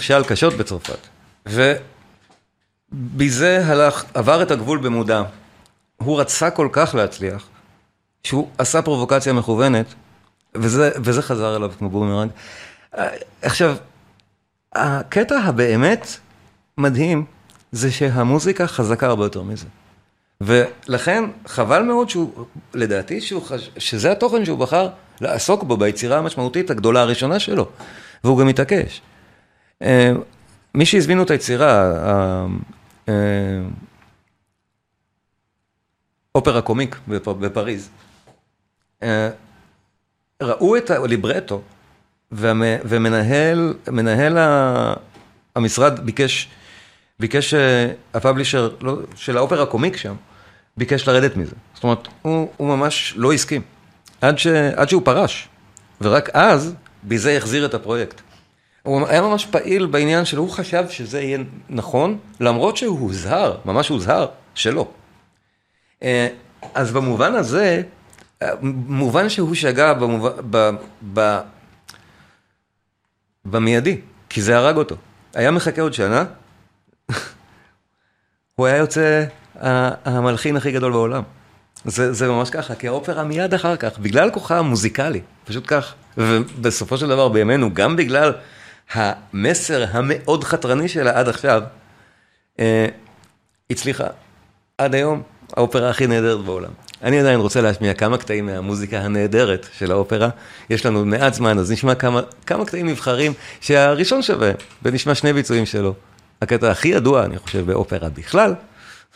נכשל 0.00 0.24
קשות 0.24 0.54
בצרפת. 0.54 0.98
ובזה 1.46 1.66
הלך, 3.66 4.04
עבר 4.14 4.42
את 4.42 4.50
הגבול 4.50 4.78
במודע. 4.78 5.22
הוא 5.96 6.20
רצה 6.20 6.50
כל 6.50 6.68
כך 6.72 6.94
להצליח, 6.94 7.48
שהוא 8.24 8.48
עשה 8.58 8.82
פרובוקציה 8.82 9.32
מכוונת, 9.32 9.86
וזה, 10.54 10.90
וזה 10.96 11.22
חזר 11.22 11.56
אליו 11.56 11.70
כמו 11.78 11.88
בומרנג. 11.88 12.30
עכשיו, 13.42 13.76
הקטע 14.74 15.38
הבאמת 15.38 16.06
מדהים, 16.78 17.24
זה 17.72 17.92
שהמוזיקה 17.92 18.66
חזקה 18.66 19.06
הרבה 19.06 19.24
יותר 19.24 19.42
מזה. 19.42 19.66
ולכן 20.40 21.24
חבל 21.46 21.82
מאוד 21.82 22.10
שהוא, 22.10 22.46
לדעתי, 22.74 23.20
שהוא 23.20 23.42
חש... 23.42 23.70
שזה 23.78 24.12
התוכן 24.12 24.44
שהוא 24.44 24.58
בחר 24.58 24.88
לעסוק 25.20 25.62
בו 25.62 25.76
ביצירה 25.76 26.18
המשמעותית 26.18 26.70
הגדולה 26.70 27.00
הראשונה 27.00 27.38
שלו, 27.38 27.68
והוא 28.24 28.38
גם 28.38 28.48
התעקש. 28.48 29.00
אה, 29.82 30.12
מי 30.74 30.86
שהזמינו 30.86 31.22
את 31.22 31.30
היצירה, 31.30 31.92
אופרה 36.34 36.62
קומיק 36.62 36.96
בפריז, 37.08 37.90
אה, 39.02 39.30
ראו 40.42 40.76
את 40.76 40.90
הליברטו, 40.90 41.62
ומנהל 42.32 43.74
מנהל 43.88 44.38
המשרד 45.56 46.00
ביקש, 46.00 46.48
ביקש 47.20 47.54
אה, 47.54 47.92
הפאבלישר 48.14 48.70
לא, 48.80 48.96
של 49.16 49.36
האופרה 49.36 49.66
קומיק 49.66 49.96
שם, 49.96 50.14
ביקש 50.76 51.08
לרדת 51.08 51.36
מזה. 51.36 51.54
זאת 51.74 51.84
אומרת, 51.84 52.08
הוא, 52.22 52.48
הוא 52.56 52.68
ממש 52.68 53.14
לא 53.16 53.32
הסכים, 53.32 53.62
עד, 54.20 54.38
ש, 54.38 54.46
עד 54.76 54.88
שהוא 54.88 55.02
פרש, 55.04 55.48
ורק 56.00 56.30
אז, 56.32 56.74
בזה 57.04 57.36
החזיר 57.36 57.66
את 57.66 57.74
הפרויקט. 57.74 58.20
הוא 58.82 59.06
היה 59.08 59.22
ממש 59.22 59.46
פעיל 59.46 59.86
בעניין 59.86 60.24
שלו, 60.24 60.42
הוא 60.42 60.50
חשב 60.50 60.84
שזה 60.88 61.20
יהיה 61.20 61.38
נכון, 61.68 62.18
למרות 62.40 62.76
שהוא 62.76 62.98
הוזהר, 62.98 63.56
ממש 63.64 63.88
הוזהר, 63.88 64.26
שלא. 64.54 64.88
אה, 66.02 66.28
אז 66.74 66.92
במובן 66.92 67.34
הזה, 67.34 67.82
מובן 68.62 69.28
שהוא 69.28 69.54
שגה 69.54 69.94
במיידי, 73.44 74.00
כי 74.28 74.42
זה 74.42 74.56
הרג 74.56 74.76
אותו. 74.76 74.96
היה 75.34 75.50
מחכה 75.50 75.82
עוד 75.82 75.94
שנה, 75.94 76.24
הוא 78.56 78.66
היה 78.66 78.76
יוצא 78.76 79.24
המלחין 80.04 80.56
הכי 80.56 80.72
גדול 80.72 80.92
בעולם. 80.92 81.22
זה, 81.84 82.12
זה 82.12 82.28
ממש 82.28 82.50
ככה, 82.50 82.74
כי 82.74 82.88
האופרה 82.88 83.24
מיד 83.24 83.54
אחר 83.54 83.76
כך, 83.76 83.98
בגלל 83.98 84.30
כוחה 84.30 84.58
המוזיקלי, 84.58 85.20
פשוט 85.44 85.64
כך. 85.66 85.94
ובסופו 86.18 86.98
של 86.98 87.08
דבר 87.08 87.28
בימינו, 87.28 87.74
גם 87.74 87.96
בגלל 87.96 88.32
המסר 88.92 89.84
המאוד 89.90 90.44
חתרני 90.44 90.88
שלה 90.88 91.18
עד 91.18 91.28
עכשיו, 91.28 91.62
אה, 92.60 92.86
הצליחה 93.70 94.06
עד 94.78 94.94
היום 94.94 95.22
האופרה 95.56 95.90
הכי 95.90 96.06
נהדרת 96.06 96.40
בעולם. 96.40 96.70
אני 97.02 97.20
עדיין 97.20 97.40
רוצה 97.40 97.60
להשמיע 97.60 97.94
כמה 97.94 98.18
קטעים 98.18 98.46
מהמוזיקה 98.46 98.98
הנהדרת 98.98 99.66
של 99.78 99.92
האופרה. 99.92 100.28
יש 100.70 100.86
לנו 100.86 101.04
מעט 101.04 101.34
זמן, 101.34 101.58
אז 101.58 101.72
נשמע 101.72 101.94
כמה, 101.94 102.20
כמה 102.46 102.64
קטעים 102.64 102.88
נבחרים 102.88 103.32
שהראשון 103.60 104.22
שווה, 104.22 104.50
ונשמע 104.82 105.14
שני 105.14 105.32
ביצועים 105.32 105.66
שלו. 105.66 105.94
הקטע 106.42 106.70
הכי 106.70 106.88
ידוע, 106.88 107.24
אני 107.24 107.38
חושב, 107.38 107.66
באופרה 107.66 108.08
בכלל, 108.08 108.54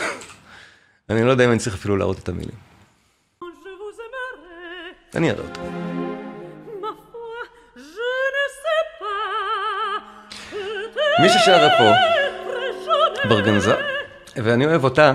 אני 1.11 1.25
לא 1.25 1.31
יודע 1.31 1.45
אם 1.45 1.51
אני 1.51 1.59
צריך 1.59 1.75
אפילו 1.75 1.97
להראות 1.97 2.19
את 2.19 2.29
המילים. 2.29 2.65
אני 5.15 5.31
אראה 5.31 5.43
אותו. 5.43 5.94
מי 11.21 11.29
ששרה 11.29 11.69
פה, 11.79 11.91
ברגנזה, 13.29 13.75
ואני 14.37 14.67
אוהב 14.67 14.85
אותה, 14.85 15.15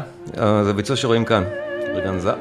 זה 0.63 0.73
ביצוע 0.73 0.95
שרואים 0.95 1.25
כאן, 1.25 1.43
ברגנזה. 1.93 2.31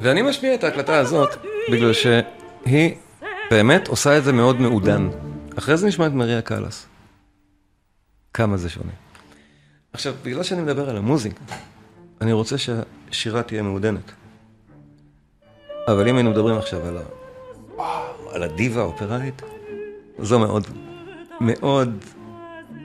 ואני 0.00 0.22
משמיע 0.22 0.54
את 0.54 0.64
ההקלטה 0.64 0.98
הזאת 0.98 1.36
בגלל 1.72 1.92
שהיא 1.92 2.96
באמת 3.50 3.88
עושה 3.88 4.18
את 4.18 4.24
זה 4.24 4.32
מאוד 4.32 4.60
מעודן. 4.60 5.08
אחרי 5.58 5.76
זה 5.76 5.86
נשמע 5.86 6.06
את 6.06 6.12
מריה 6.12 6.42
קאלאס. 6.42 6.86
כמה 8.34 8.56
זה 8.56 8.68
שונה. 8.68 8.92
עכשיו, 9.92 10.14
בגלל 10.22 10.42
שאני 10.42 10.62
מדבר 10.62 10.90
על 10.90 10.96
המוזיקה, 10.96 11.40
אני 12.20 12.32
רוצה 12.32 12.56
שהשירה 12.58 13.42
תהיה 13.42 13.62
מעודנת. 13.62 14.12
אבל 15.88 16.08
אם 16.08 16.16
היינו 16.16 16.30
מדברים 16.30 16.58
עכשיו 16.58 16.86
על, 16.86 16.98
ה... 16.98 17.02
על 18.32 18.42
הדיבה 18.42 18.80
האופראית, 18.80 19.42
זו 20.18 20.38
מאוד, 20.38 20.66
מאוד 21.40 22.04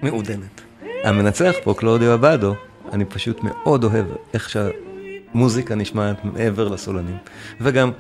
מעודנת. 0.02 0.62
המנצח 1.04 1.56
פה, 1.64 1.74
קלודיו 1.78 2.14
אבדו, 2.14 2.56
אני 2.94 3.06
פשוט 3.06 3.40
מאוד 3.44 3.84
אוהב 3.84 4.06
איך 4.34 4.50
שהמוזיקה 4.50 5.76
נשמעת 5.76 6.26
מעבר 6.26 6.68
לסולנים. 6.68 7.18
וגם, 7.62 7.92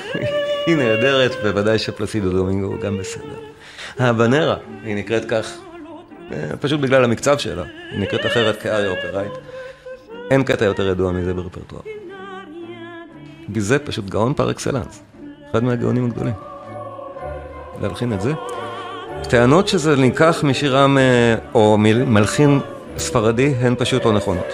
היא 0.66 0.76
נהדרת, 0.76 1.30
בוודאי 1.42 1.78
שפלסידו 1.78 2.30
דומינגו 2.30 2.78
גם 2.80 2.98
בסדר. 2.98 3.36
הבנרה, 3.98 4.56
היא 4.82 4.96
נקראת 4.96 5.24
כך, 5.24 5.52
אה, 6.32 6.56
פשוט 6.60 6.80
בגלל 6.80 7.04
המקצב 7.04 7.38
שלה, 7.38 7.64
היא 7.92 8.00
נקראת 8.00 8.26
אחרת 8.26 8.62
כאריה 8.62 8.90
אופראית. 8.90 9.32
אין 10.30 10.44
קטע 10.44 10.64
יותר 10.64 10.88
ידוע 10.88 11.12
מזה 11.12 11.34
ברפרטואר. 11.34 11.82
וזה 13.54 13.78
פשוט 13.78 14.04
גאון 14.04 14.34
פר 14.34 14.50
אקסלנס, 14.50 15.02
אחד 15.50 15.64
מהגאונים 15.64 16.04
הגדולים. 16.04 16.34
להלחין 17.80 18.12
את 18.12 18.20
זה. 18.20 18.32
טענות 19.28 19.68
שזה 19.68 19.96
נלקח 19.96 20.44
משירם 20.44 20.98
אה, 20.98 21.34
או 21.54 21.78
מלחין 22.06 22.60
ספרדי 22.98 23.54
הן 23.60 23.74
פשוט 23.78 24.04
לא 24.04 24.12
נכונות. 24.12 24.46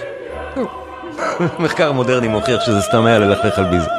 מחקר 1.63 1.91
מודרני 1.91 2.27
מוכיח 2.27 2.61
שזה 2.65 2.81
סתם 2.81 3.05
היה 3.05 3.19
ללכלך 3.19 3.59
על 3.59 3.65
ביזה. 3.65 3.89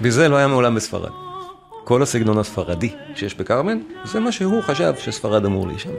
ביזה 0.00 0.28
לא 0.28 0.36
היה 0.36 0.46
מעולם 0.46 0.74
בספרד. 0.74 1.10
כל 1.84 2.02
הסגנון 2.02 2.38
הספרדי 2.38 2.94
שיש 3.14 3.34
בקרמן, 3.34 3.78
זה 4.04 4.20
מה 4.20 4.32
שהוא 4.32 4.62
חשב 4.62 4.92
שספרד 4.98 5.44
אמור 5.44 5.66
להישמע. 5.66 5.92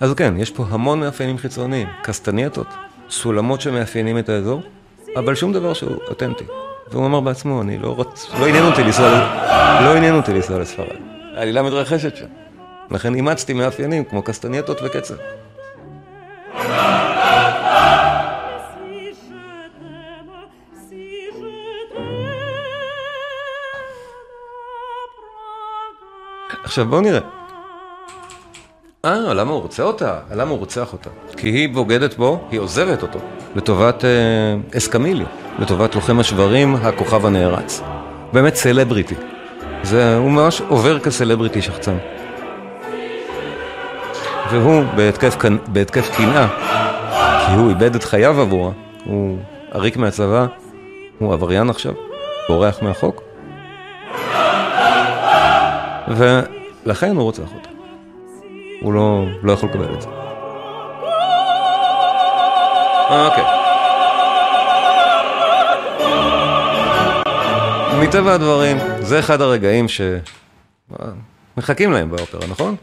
אז 0.00 0.14
כן, 0.14 0.34
יש 0.38 0.50
פה 0.50 0.64
המון 0.68 1.00
מאפיינים 1.00 1.38
חיצוניים, 1.38 1.88
קסטנייטות, 2.02 2.66
סולמות 3.10 3.60
שמאפיינים 3.60 4.18
את 4.18 4.28
האזור, 4.28 4.62
אבל 5.16 5.34
שום 5.34 5.52
דבר 5.52 5.72
שהוא 5.72 5.96
אותנטי. 6.08 6.44
והוא 6.92 7.06
אמר 7.06 7.20
בעצמו, 7.20 7.62
אני 7.62 7.78
לא 7.78 7.88
רוצה, 7.88 8.38
לא 8.40 8.46
עניין 8.46 8.64
אותי 8.64 8.84
לנסוע, 8.84 9.08
לא 9.84 9.96
עניין 9.96 10.14
אותי 10.14 10.32
לנסוע 10.32 10.58
לספרד. 10.58 10.96
העלילה 11.36 11.62
מתרחשת 11.62 12.16
שם. 12.16 12.26
לכן 12.90 13.14
אימצתי 13.14 13.52
מאפיינים 13.52 14.04
כמו 14.04 14.22
קסטנייטות 14.22 14.80
וקצב. 14.82 15.14
עכשיו 26.64 26.86
בואו 26.86 27.00
נראה. 27.00 27.20
אה, 29.04 29.34
למה 29.34 29.52
הוא 29.52 29.62
רוצה 29.62 29.82
אותה? 29.82 30.18
למה 30.34 30.50
הוא 30.50 30.58
רוצח 30.58 30.92
אותה? 30.92 31.10
כי 31.36 31.48
היא 31.48 31.68
בוגדת 31.68 32.16
בו, 32.16 32.48
היא 32.50 32.60
עוזרת 32.60 33.02
אותו, 33.02 33.18
לטובת 33.56 34.04
אה, 34.04 34.10
לטובת 35.58 35.94
לוחם 35.94 36.20
השברים, 36.20 36.76
הכוכב 36.82 37.26
הנערץ. 37.26 37.82
באמת 38.32 38.54
סלבריטי. 38.54 39.14
זה, 39.82 40.16
הוא 40.16 40.30
ממש 40.30 40.62
עובר 40.68 40.98
כסלבריטי 40.98 41.62
שחצן. 41.62 41.96
והוא 44.50 44.84
בהתקף, 45.72 46.10
קנאה, 46.16 46.46
כי 47.46 47.52
הוא 47.52 47.68
איבד 47.70 47.94
את 47.94 48.04
חייו 48.04 48.40
עבורה, 48.40 48.70
הוא 49.04 49.38
עריק 49.72 49.96
מהצבא, 49.96 50.46
הוא 51.18 51.32
עבריין 51.32 51.70
עכשיו, 51.70 51.92
בורח 52.48 52.82
מהחוק. 52.82 53.22
ולכן 56.08 57.16
הוא 57.16 57.22
רוצח 57.22 57.42
אותה. 57.54 57.68
הוא 58.80 58.92
לא, 58.92 59.24
לא 59.42 59.52
יכול 59.52 59.68
לקבל 59.68 59.94
את 59.94 60.02
זה. 60.02 60.08
אוקיי. 63.10 63.57
מטבע 68.02 68.34
הדברים, 68.34 68.76
זה 69.00 69.18
אחד 69.18 69.40
הרגעים 69.40 69.86
שמחכים 71.56 71.92
להם 71.92 72.10
באופרה, 72.10 72.46
נכון? 72.46 72.76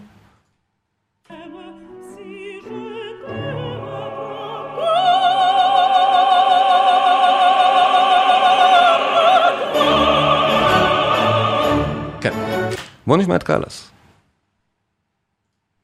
כן. 12.21 12.33
בואו 13.07 13.17
נשמע 13.17 13.35
את 13.35 13.43
קאלאס. 13.43 13.91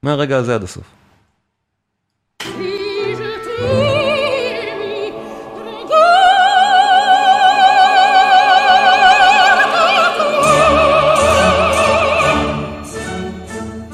מהרגע 0.03 0.38
הזה 0.38 0.55
עד 0.55 0.63
הסוף. 0.63 1.00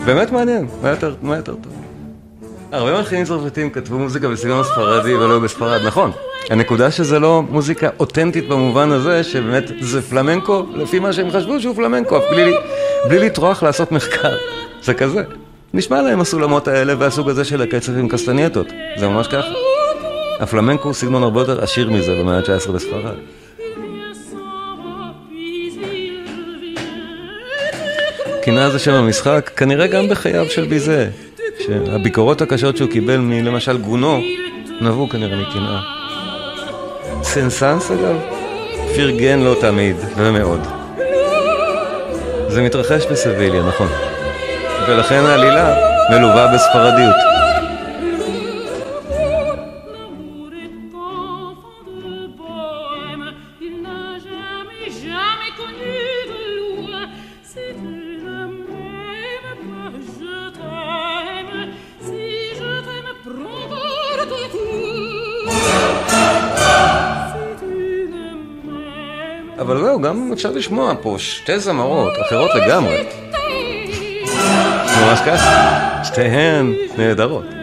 באמת 0.08 0.32
מעניין, 0.32 0.68
מה 1.22 1.38
יותר, 1.38 1.56
טוב? 1.56 1.74
הרבה 2.72 2.98
מלחינים 2.98 3.26
צרפתים 3.26 3.70
כתבו 3.70 4.00
מוזיקה 4.00 4.28
בסגנון 4.28 4.60
הספרדי 4.60 5.16
ולא 5.16 5.40
בספרד, 5.40 5.82
נכון. 5.86 6.12
הנקודה 6.50 6.92
שזה 6.92 7.20
לא 7.20 7.44
מוזיקה 7.50 7.90
אותנטית 8.00 8.50
במובן 8.50 8.92
הזה, 8.92 9.24
שבאמת 9.24 9.72
זה 9.80 10.02
פלמנקו, 10.02 10.66
לפי 10.74 11.00
מה 11.00 11.14
שהם 11.14 11.32
חשבו 11.32 11.60
שהוא 11.60 11.76
פלמנקו, 11.76 12.20
בלי, 12.32 12.54
בלי 13.08 13.20
לטרוח 13.20 13.64
לעשות 13.64 13.92
מחקר. 13.92 14.38
זה 14.84 14.94
כזה. 14.94 15.24
נשמע 15.74 16.02
להם 16.02 16.22
הסולמות 16.22 16.68
האלה 16.68 16.94
והסוג 16.98 17.30
הזה 17.30 17.46
של 17.46 17.62
הקצב 17.62 17.98
עם 17.98 18.08
קסטנייטות. 18.08 18.68
זה 18.98 19.08
ממש 19.08 19.28
ככה. 19.28 19.48
הפלמנקו 20.40 20.84
הוא 20.84 20.94
סגנון 20.94 21.24
הרבה 21.24 21.42
יותר 21.42 21.64
עשיר 21.64 21.90
מזה 21.90 22.16
במאה 22.20 22.38
ה-19 22.38 22.72
בספרד. 22.72 23.16
קנאה 28.48 28.70
זה 28.70 28.80
שם 28.80 28.94
המשחק, 28.94 29.52
כנראה 29.56 29.88
גם 29.88 30.10
בחייו 30.10 30.50
של 30.50 30.66
ביזה, 30.66 31.10
שהביקורות 31.60 32.42
הקשות 32.42 32.78
שהוא 32.78 32.90
קיבל 32.90 33.18
מלמשל 33.18 33.78
גונו, 33.78 34.22
נבעו 34.82 35.10
כנראה 35.10 35.38
מקנאה. 35.38 35.80
סנסנס 37.24 37.92
אגב, 37.92 38.18
פרגן 38.96 39.40
לו 39.40 39.56
תמיד, 39.56 39.96
ומאוד. 40.16 40.68
זה 42.48 42.62
מתרחש 42.62 43.06
בסביליה, 43.06 43.64
נכון. 43.64 43.88
ולכן 44.88 45.24
העלילה 45.26 45.76
מלווה 46.12 46.54
בספרדיות. 46.54 47.37
אפשר 70.38 70.52
לשמוע 70.52 70.94
פה 71.02 71.16
שתי 71.20 71.60
זמרות 71.60 72.14
אחרות 72.28 72.52
לגמרי. 72.56 73.04
ממש 75.02 75.20
ככה, 75.26 76.04
שתיהן 76.04 76.74
נהדרות. 76.98 77.57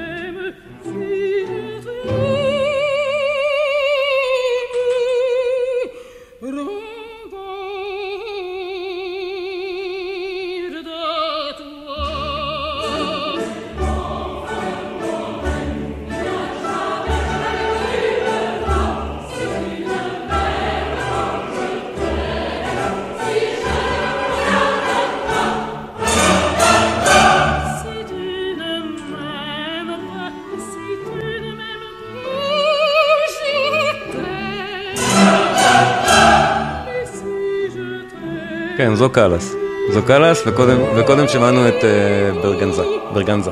כן, 38.94 38.98
זו 38.98 39.10
קאלאס. 39.10 39.54
זו 39.92 40.02
קאלאס, 40.02 40.42
וקודם, 40.46 40.76
וקודם 40.96 41.28
שמענו 41.28 41.68
את 41.68 41.74
uh, 41.74 42.42
ברגנזה. 42.42 42.82
ברגנזה. 43.12 43.50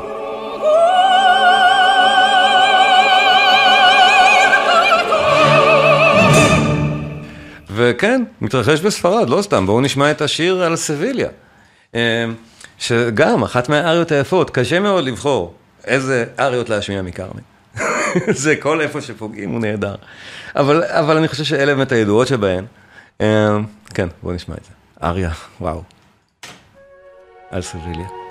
וכן, 7.70 8.22
מתרחש 8.40 8.80
בספרד, 8.80 9.30
לא 9.30 9.42
סתם, 9.42 9.66
בואו 9.66 9.80
נשמע 9.80 10.10
את 10.10 10.20
השיר 10.20 10.62
על 10.62 10.76
סביליה. 10.76 11.28
אה, 11.94 12.24
שגם, 12.78 13.42
אחת 13.42 13.68
מהאריות 13.68 14.12
היפות, 14.12 14.50
קשה 14.50 14.80
מאוד 14.80 15.04
לבחור 15.04 15.54
איזה 15.84 16.24
אריות 16.40 16.68
להשמיע 16.68 17.02
מכרמי. 17.02 17.42
זה 18.42 18.56
כל 18.56 18.80
איפה 18.80 19.00
שפוגעים 19.00 19.50
הוא 19.50 19.60
נהדר. 19.60 19.94
אבל, 20.56 20.84
אבל 20.84 21.16
אני 21.16 21.28
חושב 21.28 21.44
שאלה 21.44 21.74
באמת 21.74 21.92
הידועות 21.92 22.28
שבהן. 22.28 22.64
אה, 23.20 23.58
כן, 23.94 24.08
בואו 24.22 24.34
נשמע 24.34 24.54
את 24.54 24.64
זה. 24.64 24.81
אריה, 25.02 25.30
וואו. 25.60 25.82
על 27.50 27.62
סביליה. 27.62 28.21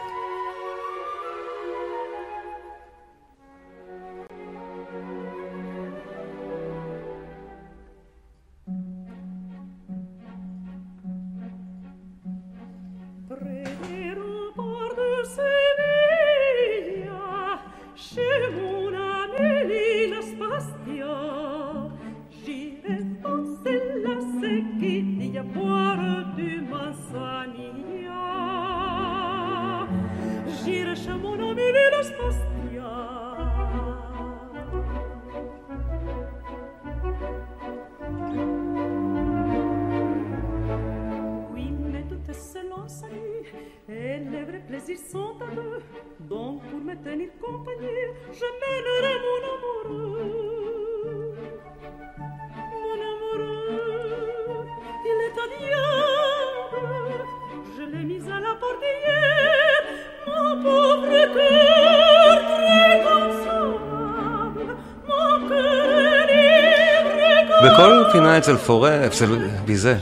אצל 68.51 68.59
פורה, 68.59 69.07
אצל 69.07 69.49
ביזה, 69.65 69.97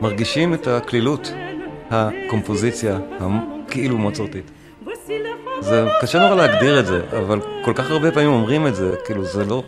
מרגישים 0.00 0.54
את 0.54 0.66
הקלילות, 0.66 1.32
הקומפוזיציה, 1.90 2.98
כאילו 3.70 3.98
מוצרטית. 3.98 4.50
זה 5.60 5.86
קשה 6.00 6.18
נורא 6.18 6.34
להגדיר 6.34 6.80
את 6.80 6.86
זה, 6.86 7.00
אבל 7.10 7.40
כל 7.64 7.72
כך 7.74 7.90
הרבה 7.90 8.12
פעמים 8.12 8.28
אומרים 8.28 8.66
את 8.66 8.74
זה, 8.74 8.94
כאילו 9.04 9.24
זה 9.24 9.44
לא... 9.44 9.62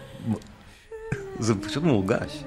זה 1.39 1.55
פשוט 1.55 1.83
מורגש. 1.83 2.45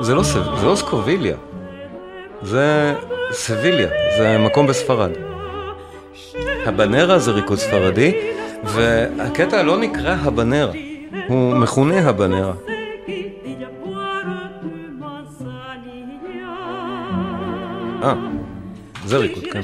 זה 0.00 0.14
לא, 0.14 0.22
זה 0.60 0.66
לא 0.66 0.76
סקוביליה, 0.76 1.36
זה 2.42 2.94
סביליה, 3.32 3.88
זה 4.18 4.38
מקום 4.38 4.66
בספרד. 4.66 5.10
הבנרה 6.66 7.18
זה 7.18 7.30
ריקוד 7.30 7.58
ספרדי, 7.58 8.14
והקטע 8.64 9.62
לא 9.62 9.78
נקרא 9.78 10.16
הבנרה, 10.22 10.72
הוא 11.28 11.54
מכונה 11.54 12.08
הבנרה. 12.08 12.52
אה, 18.02 18.14
זה 19.04 19.16
ריקוד, 19.16 19.44
כן. 19.52 19.60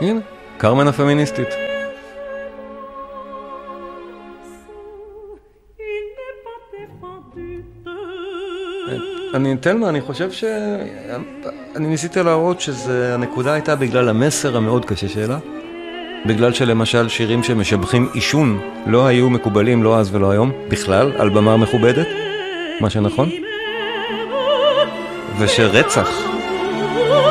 הנה, 0.00 0.20
קרמן 0.58 0.88
הפמיניסטית. 0.88 1.48
אני 9.34 9.52
אתן 9.52 9.78
מה, 9.78 9.88
אני 9.88 10.00
חושב 10.00 10.32
ש... 10.32 10.44
אני 11.76 11.88
ניסיתי 11.88 12.22
להראות 12.22 12.60
שהנקודה 12.60 13.52
הייתה 13.52 13.76
בגלל 13.76 14.08
המסר 14.08 14.56
המאוד 14.56 14.84
קשה 14.84 15.08
שלה. 15.08 15.38
בגלל 16.26 16.52
שלמשל 16.52 17.08
שירים 17.08 17.42
שמשבחים 17.42 18.08
עישון 18.14 18.60
לא 18.86 19.06
היו 19.06 19.30
מקובלים 19.30 19.82
לא 19.82 19.98
אז 19.98 20.14
ולא 20.14 20.30
היום, 20.30 20.52
בכלל, 20.68 21.12
על 21.18 21.28
במה 21.28 21.56
מכובדת, 21.56 22.06
מה 22.80 22.90
שנכון. 22.90 23.28
ושרצח 25.38 26.39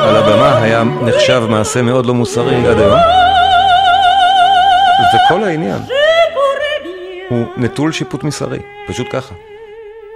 על 0.08 0.16
הבמה 0.16 0.62
היה 0.62 0.84
נחשב 0.84 1.42
מעשה 1.48 1.82
מאוד 1.82 2.06
לא 2.06 2.14
מוסרי 2.14 2.66
עד 2.66 2.78
היום. 2.78 2.98
וכל 5.14 5.44
העניין 5.44 5.78
הוא 7.28 7.46
נטול 7.56 7.92
שיפוט 7.92 8.24
מסרי, 8.24 8.58
פשוט 8.88 9.06
ככה. 9.10 9.34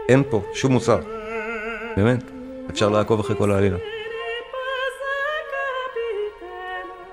אין 0.09 0.22
פה 0.30 0.43
שום 0.55 0.72
מוסר. 0.72 0.99
באמת, 1.97 2.30
אפשר 2.70 2.89
לעקוב 2.89 3.20
אחרי 3.20 3.37
כל 3.37 3.53
העלילה. 3.53 3.76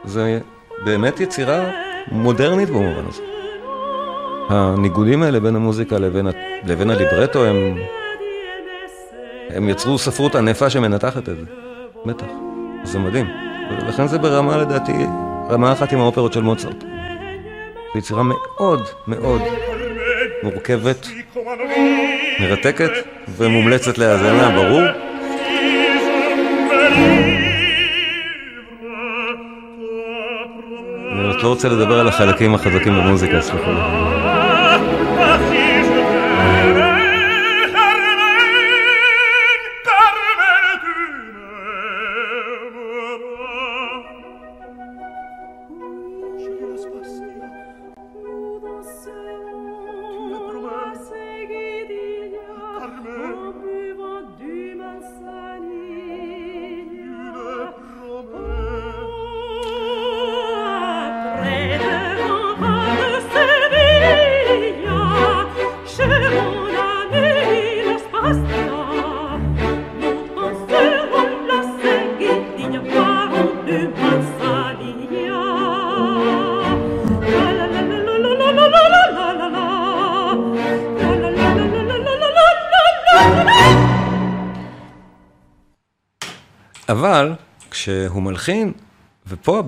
זה 0.03 0.39
באמת 0.86 1.19
יצירה 1.19 1.72
מודרנית 2.11 2.69
במובן 2.69 3.03
הזה. 3.09 3.22
הניגודים 4.49 5.24
האלה 5.24 5.39
בין 5.39 5.55
המוזיקה 5.55 5.99
לבין, 5.99 6.28
לבין 6.63 6.89
הליברטו 6.89 7.45
הם, 7.45 7.78
הם 9.49 9.69
יצרו 9.69 9.97
ספרות 9.97 10.36
ענפה 10.36 10.69
שמנתחת 10.69 11.30
את 11.30 11.38
זה, 11.38 11.45
בטח, 12.05 12.26
זה 12.84 12.99
מדהים. 12.99 13.27
ולכן 13.82 14.07
זה 14.07 14.17
ברמה 14.17 14.57
לדעתי, 14.57 14.91
רמה 15.49 15.71
אחת 15.71 15.91
עם 15.93 15.99
האופרות 15.99 16.34
של 16.34 16.41
מוצרט. 16.41 16.84
זו 17.93 17.99
יצירה 17.99 18.23
מאוד 18.23 18.82
מאוד 19.07 19.41
מורכבת, 20.43 21.07
מרתקת 22.39 22.91
ומומלצת 23.38 23.97
להאזנה, 23.97 24.49
ברור. 24.49 24.82
אני 31.11 31.43
לא 31.43 31.49
רוצה 31.49 31.69
לדבר 31.69 31.99
על 31.99 32.07
החלקים 32.07 32.55
החזקים 32.55 32.93
במוזיקה, 32.97 33.41
סליחה 33.41 34.41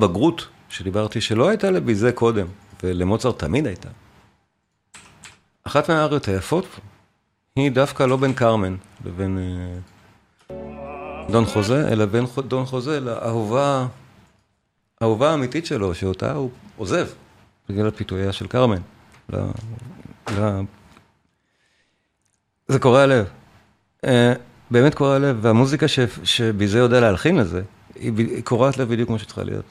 ופה 0.04 0.10
הבגרות 0.10 0.48
שדיברתי 0.70 1.22
שלא 1.22 1.50
הייתה 1.50 1.72
לביזה 1.72 2.12
קודם, 2.12 2.48
ולמוצרט 2.84 3.40
תמיד 3.40 3.68
הייתה. 3.68 3.90
אחת 5.64 5.90
מהאריות 5.90 6.28
היפות 6.28 6.66
היא 7.56 7.72
דווקא 7.72 8.04
לא 8.04 8.18
בין 8.18 8.34
קרמן 8.34 8.76
לבין 9.06 9.38
אה, 9.38 10.56
דון 11.32 11.46
חוזה, 11.46 11.88
אלא 11.88 12.06
בין 12.06 12.26
דון 12.48 12.66
חוזה 12.66 13.00
לאהובה, 13.00 13.88
האהובה 15.02 15.32
האמיתית 15.32 15.66
שלו, 15.66 15.96
שאותה 15.96 16.34
הוא 16.34 16.50
עוזב 16.78 17.08
בגלל 17.70 17.92
פיתויה 17.92 18.34
של 18.34 18.48
קרמן. 18.48 18.82
ל... 19.34 19.38
ל... 20.32 20.62
זה 22.68 22.80
קורע 22.80 23.06
לב. 23.06 23.26
אה, 24.06 24.34
באמת 24.72 24.96
קורע 24.96 25.20
לב, 25.20 25.38
והמוזיקה. 25.42 25.86
שביזה 26.24 26.80
יודע 26.80 27.00
להלחין 27.00 27.38
לזה, 27.38 27.62
היא 27.96 28.44
קורעת 28.44 28.78
לב 28.78 28.90
בדיוק 28.90 29.08
כמו 29.08 29.20
שצריכה 29.20 29.44
להיות. 29.44 29.66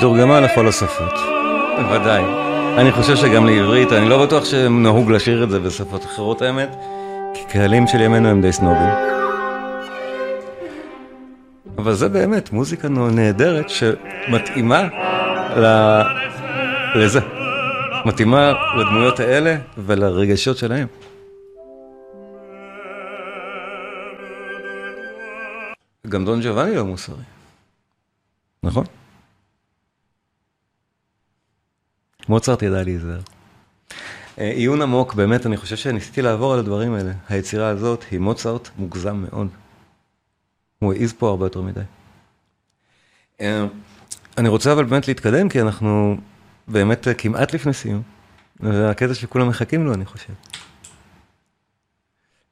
תורגמה 0.00 0.40
לכל 0.40 0.68
השפות, 0.68 1.14
בוודאי. 1.76 2.22
אני 2.78 2.92
חושב 2.92 3.16
שגם 3.16 3.46
לעברית, 3.46 3.92
אני 3.92 4.08
לא 4.08 4.26
בטוח 4.26 4.44
שנהוג 4.44 5.10
לשיר 5.10 5.44
את 5.44 5.50
זה 5.50 5.60
בשפות 5.60 6.04
אחרות 6.04 6.42
האמת, 6.42 6.68
כי 7.34 7.40
קהלים 7.48 7.86
של 7.86 8.00
ימינו 8.00 8.28
הם 8.28 8.40
די 8.40 8.52
סנובים. 8.52 8.88
אבל 11.78 11.94
זה 11.94 12.08
באמת 12.08 12.52
מוזיקה 12.52 12.88
נהדרת 12.88 13.66
שמתאימה 13.70 14.88
ל... 15.56 15.66
לזה. 16.94 17.20
מתאימה 18.04 18.52
לדמויות 18.76 19.20
האלה 19.20 19.56
ולרגשות 19.78 20.56
שלהם. 20.56 20.86
גם 26.08 26.24
דון 26.24 26.40
ג'ובאני 26.42 26.76
לא 26.76 26.84
מוסרי, 26.84 27.24
נכון? 28.62 28.84
מוצרט 32.30 32.62
ידע 32.62 32.82
להיזהר. 32.82 33.20
אה, 34.38 34.50
עיון 34.50 34.82
עמוק, 34.82 35.14
באמת, 35.14 35.46
אני 35.46 35.56
חושב 35.56 35.76
שניסיתי 35.76 36.22
לעבור 36.22 36.52
על 36.52 36.58
הדברים 36.58 36.94
האלה. 36.94 37.12
היצירה 37.28 37.68
הזאת 37.68 38.04
היא 38.10 38.18
מוצרט 38.18 38.68
מוגזם 38.78 39.16
מאוד. 39.16 39.48
הוא 40.78 40.92
העיז 40.92 41.12
פה 41.12 41.28
הרבה 41.28 41.46
יותר 41.46 41.60
מדי. 41.60 41.80
אה, 43.40 43.66
אני 44.38 44.48
רוצה 44.48 44.72
אבל 44.72 44.84
באמת 44.84 45.08
להתקדם, 45.08 45.48
כי 45.48 45.60
אנחנו 45.60 46.16
באמת 46.68 47.08
כמעט 47.18 47.54
לפני 47.54 47.72
סיום, 47.72 48.02
והקטע 48.60 49.14
שכולם 49.14 49.48
מחכים 49.48 49.86
לו, 49.86 49.94
אני 49.94 50.04
חושב. 50.04 50.32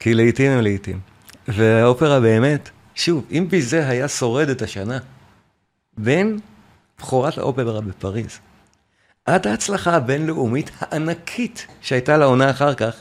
כי 0.00 0.14
לעיתים 0.14 0.50
הם 0.50 0.60
לעיתים. 0.60 1.00
והאופרה 1.48 2.20
באמת, 2.20 2.70
שוב, 2.94 3.24
אם 3.30 3.46
ביזה 3.50 3.88
היה 3.88 4.08
שורד 4.08 4.48
את 4.48 4.62
השנה, 4.62 4.98
בין 5.98 6.38
בכורת 6.98 7.38
האופרה 7.38 7.80
בפריז, 7.80 8.38
עד 9.28 9.46
ההצלחה 9.46 9.94
הבינלאומית 9.94 10.70
הענקית 10.80 11.66
שהייתה 11.80 12.16
לעונה 12.16 12.50
אחר 12.50 12.74
כך, 12.74 12.94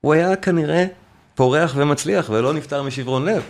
הוא 0.00 0.12
היה 0.12 0.36
כנראה 0.36 0.86
פורח 1.34 1.72
ומצליח 1.76 2.30
ולא 2.30 2.52
נפטר 2.52 2.82
משברון 2.82 3.24
לב. 3.24 3.42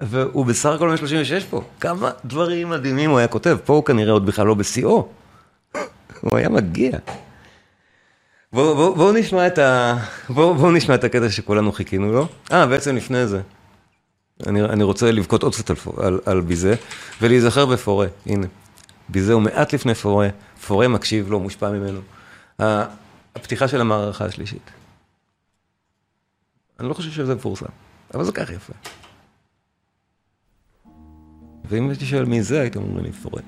והוא 0.00 0.46
בסך 0.46 0.70
הכל 0.70 0.88
בן 0.88 0.96
36 0.96 1.44
פה. 1.44 1.62
כמה 1.80 2.10
דברים 2.24 2.70
מדהימים 2.70 3.10
הוא 3.10 3.18
היה 3.18 3.28
כותב. 3.28 3.58
פה 3.64 3.72
הוא 3.72 3.84
כנראה 3.84 4.12
עוד 4.12 4.26
בכלל 4.26 4.46
לא 4.46 4.54
בשיאו. 4.54 5.08
הוא 6.20 6.38
היה 6.38 6.48
מגיע. 6.48 6.90
בואו 8.52 8.74
בוא, 8.74 8.96
בוא 8.96 9.12
נשמע 9.12 9.46
ה... 9.58 9.96
בואו 10.28 10.54
בוא 10.54 10.72
נשמע 10.72 10.94
את 10.94 11.04
הקטע 11.04 11.30
שכולנו 11.30 11.72
חיכינו 11.72 12.12
לו. 12.12 12.26
אה, 12.52 12.66
בעצם 12.66 12.96
לפני 12.96 13.26
זה. 13.26 13.40
אני, 14.46 14.62
אני 14.62 14.84
רוצה 14.84 15.12
לבכות 15.12 15.42
עוד 15.42 15.54
קצת 15.54 15.70
על, 15.70 15.76
על, 15.98 16.20
על 16.26 16.40
ביזה, 16.40 16.74
ולהיזכר 17.20 17.66
בפורה. 17.66 18.06
הנה. 18.26 18.46
ביזה 19.10 19.32
הוא 19.32 19.42
מעט 19.42 19.74
לפני 19.74 19.94
פורה, 19.94 20.28
פורה 20.66 20.88
מקשיב 20.88 21.30
לו, 21.30 21.40
מושפע 21.40 21.70
ממנו. 21.70 22.00
הפתיחה 23.34 23.68
של 23.68 23.80
המערכה 23.80 24.24
השלישית. 24.24 24.70
אני 26.80 26.88
לא 26.88 26.94
חושב 26.94 27.10
שזה 27.10 27.34
מפורסם, 27.34 27.66
אבל 28.14 28.24
זה 28.24 28.32
ככה 28.32 28.52
יפה. 28.52 28.72
ואם 31.64 31.88
הייתי 31.88 32.06
שואל 32.06 32.24
מי 32.24 32.42
זה, 32.42 32.60
הייתם 32.60 32.82
אומרים 32.82 33.04
לי 33.04 33.12
פורה. 33.12 33.42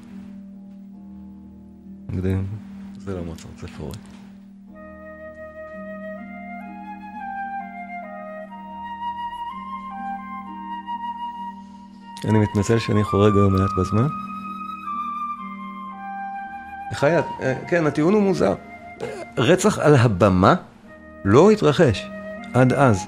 זה 2.99 3.17
לא 3.17 3.25
מוצרט, 3.25 3.59
זה 3.61 3.69
פורה. 3.79 3.95
אני 12.25 12.39
מתנצל 12.39 12.79
שאני 12.79 13.05
חורג 13.05 13.37
היום 13.37 13.53
מעט 13.53 13.71
בזמן. 13.81 14.32
חיית, 17.03 17.25
אה, 17.43 17.55
כן, 17.69 17.87
הטיעון 17.87 18.15
הוא 18.15 18.23
מוזר. 18.23 18.55
רצח 19.39 19.79
על 19.79 19.95
הבמה 19.95 20.55
לא 21.25 21.51
התרחש 21.51 22.07
עד 22.55 22.73
אז, 22.73 23.07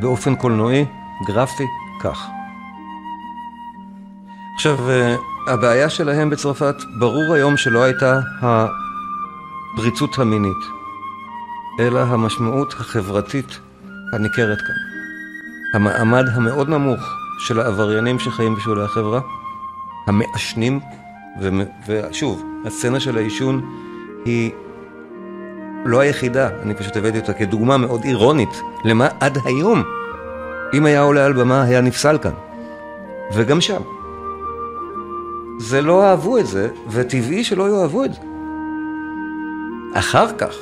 באופן 0.00 0.34
קולנועי, 0.34 0.84
גרפי, 1.26 1.64
כך. 2.02 2.26
עכשיו, 4.54 4.90
אה, 4.90 5.16
הבעיה 5.46 5.90
שלהם 5.90 6.30
בצרפת, 6.30 6.74
ברור 6.98 7.34
היום 7.34 7.56
שלא 7.56 7.82
הייתה 7.82 8.20
הפריצות 8.42 10.18
המינית, 10.18 10.64
אלא 11.80 12.00
המשמעות 12.00 12.72
החברתית 12.72 13.58
הניכרת 14.12 14.58
כאן. 14.58 14.74
המעמד 15.74 16.24
המאוד 16.28 16.68
נמוך 16.68 17.00
של 17.38 17.60
העבריינים 17.60 18.18
שחיים 18.18 18.54
בשולי 18.54 18.84
החברה, 18.84 19.20
המעשנים, 20.06 20.80
ושוב, 21.86 22.44
הסצנה 22.66 23.00
של 23.00 23.16
העישון 23.16 23.64
היא 24.24 24.50
לא 25.84 26.00
היחידה, 26.00 26.48
אני 26.62 26.74
פשוט 26.74 26.96
הבאתי 26.96 27.18
אותה 27.18 27.32
כדוגמה 27.32 27.76
מאוד 27.76 28.04
אירונית 28.04 28.60
למה 28.84 29.08
עד 29.20 29.38
היום, 29.44 29.82
אם 30.74 30.86
היה 30.86 31.00
עולה 31.00 31.26
על 31.26 31.32
במה, 31.32 31.62
היה 31.62 31.80
נפסל 31.80 32.18
כאן. 32.18 32.32
וגם 33.34 33.60
שם. 33.60 33.82
זה 35.58 35.82
לא 35.82 36.04
אהבו 36.04 36.38
את 36.38 36.46
זה, 36.46 36.68
וטבעי 36.90 37.44
שלא 37.44 37.68
יאהבו 37.68 38.04
את 38.04 38.14
זה. 38.14 38.20
אחר 39.94 40.26
כך, 40.38 40.54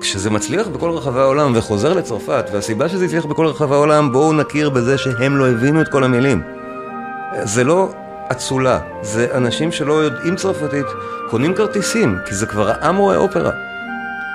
כשזה 0.00 0.30
מצליח 0.30 0.68
בכל 0.68 0.90
רחבי 0.90 1.20
העולם 1.20 1.52
וחוזר 1.54 1.92
לצרפת, 1.94 2.44
והסיבה 2.52 2.88
שזה 2.88 3.04
הצליח 3.04 3.26
בכל 3.26 3.46
רחבי 3.46 3.74
העולם, 3.74 4.12
בואו 4.12 4.32
נכיר 4.32 4.70
בזה 4.70 4.98
שהם 4.98 5.36
לא 5.36 5.48
הבינו 5.48 5.80
את 5.80 5.88
כל 5.88 6.04
המילים. 6.04 6.42
זה 7.42 7.64
לא 7.64 7.90
אצולה, 8.32 8.78
זה 9.02 9.26
אנשים 9.34 9.72
שלא 9.72 9.92
יודעים 9.92 10.36
צרפתית, 10.36 10.86
קונים 11.30 11.54
כרטיסים, 11.54 12.16
כי 12.26 12.34
זה 12.34 12.46
כבר 12.46 12.70
העם 12.70 12.96
רואה 12.96 13.16
אופרה. 13.16 13.50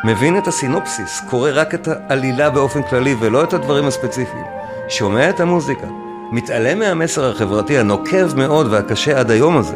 מבין 0.04 0.38
את 0.38 0.48
הסינופסיס, 0.48 1.22
קורא 1.30 1.50
רק 1.54 1.74
את 1.74 1.88
העלילה 1.88 2.50
באופן 2.50 2.82
כללי 2.84 3.16
ולא 3.20 3.44
את 3.44 3.54
הדברים 3.54 3.88
הספציפיים. 3.88 4.46
שומע 4.90 5.30
את 5.30 5.40
המוזיקה, 5.40 5.88
מתעלם 6.32 6.80
מהמסר 6.80 7.32
החברתי 7.32 7.78
הנוקב 7.78 8.36
מאוד 8.36 8.68
והקשה 8.74 9.20
עד 9.20 9.32
היום 9.32 9.58
הזה, 9.58 9.76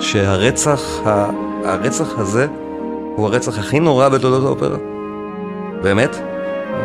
שהרצח, 0.00 0.80
הרצח 1.64 2.18
הזה 2.18 2.46
הוא 3.16 3.26
הרצח 3.26 3.58
הכי 3.58 3.80
נורא 3.80 4.08
בתולדות 4.08 4.44
האופרה. 4.44 4.78
באמת? 5.82 6.16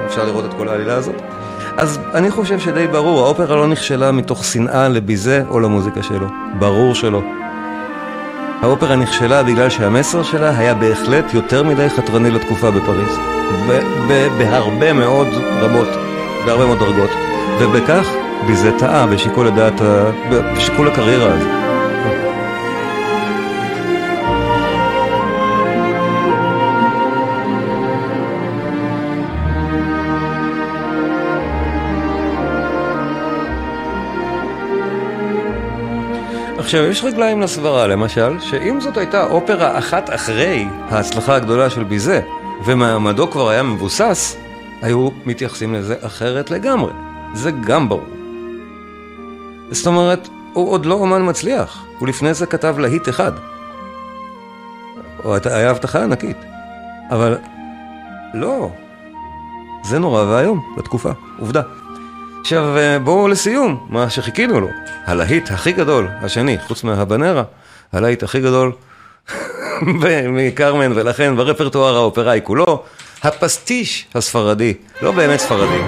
אפשר 0.06 0.26
לראות 0.26 0.46
את 0.46 0.54
כל 0.58 0.70
העלילה 0.70 0.96
הזאת? 0.96 1.16
אז 1.78 2.00
אני 2.14 2.32
חושב 2.32 2.60
שדי 2.60 2.88
ברור, 2.88 3.26
האופרה 3.26 3.56
לא 3.56 3.68
נכשלה 3.68 4.12
מתוך 4.12 4.44
שנאה 4.46 4.90
לביזה 4.90 5.44
או 5.50 5.60
למוזיקה 5.60 6.04
שלו. 6.04 6.28
ברור 6.60 6.96
שלא. 6.96 7.22
האופרה 8.62 8.96
נכשלה 8.96 9.44
בגלל 9.44 9.70
שהמסר 9.70 10.24
שלה 10.24 10.58
היה 10.58 10.74
בהחלט 10.74 11.34
יותר 11.34 11.64
מדי 11.64 11.90
חתרני 11.90 12.32
לתקופה 12.32 12.72
בפריז. 12.72 13.18
בהרבה 14.38 14.94
מאוד 14.94 15.28
רמות, 15.62 15.88
בהרבה 16.46 16.66
מאוד 16.66 16.80
דרגות. 16.80 17.10
ובכך 17.60 18.08
ביזה 18.48 18.72
טעה 18.80 19.08
בשיקול 19.08 19.48
הדעת, 19.48 19.82
בשיקול 20.56 20.88
הקריירה 20.88 21.34
הזאת. 21.34 21.63
עכשיו, 36.74 36.86
יש 36.86 37.04
רגליים 37.04 37.42
לסברה, 37.42 37.88
למשל, 37.88 38.40
שאם 38.40 38.82
זאת 38.82 38.98
הייתה 38.98 39.24
אופרה 39.24 39.78
אחת 39.78 40.10
אחרי 40.14 40.68
ההצלחה 40.90 41.36
הגדולה 41.36 41.70
של 41.70 41.84
ביזה, 41.84 42.22
ומעמדו 42.66 43.32
כבר 43.32 43.50
היה 43.50 43.64
מבוסס, 43.64 44.38
היו 44.82 45.10
מתייחסים 45.26 45.74
לזה 45.74 45.96
אחרת 46.02 46.52
לגמרי. 46.52 46.92
זה 47.34 47.52
גם 47.52 47.90
ברור. 47.90 48.06
זאת 49.72 49.88
אומרת, 49.88 50.30
הוא 50.54 50.72
עוד 50.72 50.86
לא 50.86 50.94
אומן 50.94 51.30
מצליח, 51.30 51.86
הוא 52.00 52.08
לפני 52.08 52.34
זה 52.34 52.46
כתב 52.46 52.76
להיט 52.80 53.10
אחד. 53.10 53.32
או 55.24 55.36
היה 55.46 55.72
הבטחה 55.72 56.04
ענקית. 56.04 56.38
אבל 57.10 57.38
לא, 58.34 58.70
זה 59.84 60.00
נורא 60.00 60.24
ואיום 60.24 60.62
בתקופה, 60.78 61.12
עובדה. 61.40 61.62
עכשיו 62.44 62.78
אה, 62.78 63.00
בואו 63.00 63.28
לסיום, 63.28 63.88
מה 63.90 64.10
שחיכינו 64.10 64.60
לו, 64.60 64.68
הלהיט 65.06 65.52
הכי 65.52 65.72
גדול, 65.72 66.08
השני, 66.22 66.58
חוץ 66.68 66.84
מהבנרה, 66.84 67.44
הלהיט 67.94 68.24
הכי 68.24 68.40
גדול 68.40 68.72
מקרמן, 70.28 70.92
ולכן 70.96 71.36
ברפרטואר 71.36 71.96
האופראי 71.96 72.40
כולו, 72.44 72.84
הפסטיש 73.24 74.06
הספרדי, 74.16 74.74
לא 75.02 75.12
באמת 75.12 75.40
ספרדי. 75.40 75.82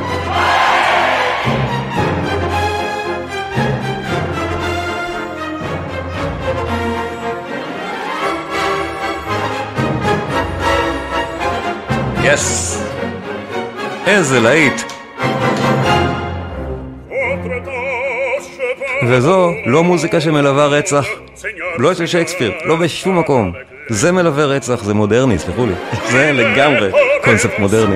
יס! 12.24 12.82
איזה 14.08 14.39
להיט! 14.39 14.95
וזו 19.08 19.51
לא 19.66 19.84
מוזיקה 19.84 20.22
שמלווה 20.22 20.66
רצח, 20.68 21.06
לא 21.78 21.91
אצל 21.91 22.06
שייקספיר, 22.06 22.51
לא 22.66 22.76
בשום 22.76 23.20
מקום. 23.20 23.51
זה 23.89 24.12
מלווה 24.12 24.45
רצח, 24.45 24.84
זה 24.84 24.93
מודרני, 24.93 25.39
סלחו 25.39 25.66
לי. 25.66 25.74
זה 26.12 26.32
לגמרי 26.34 26.91
קונספט 27.24 27.60
מודרני. 27.60 27.95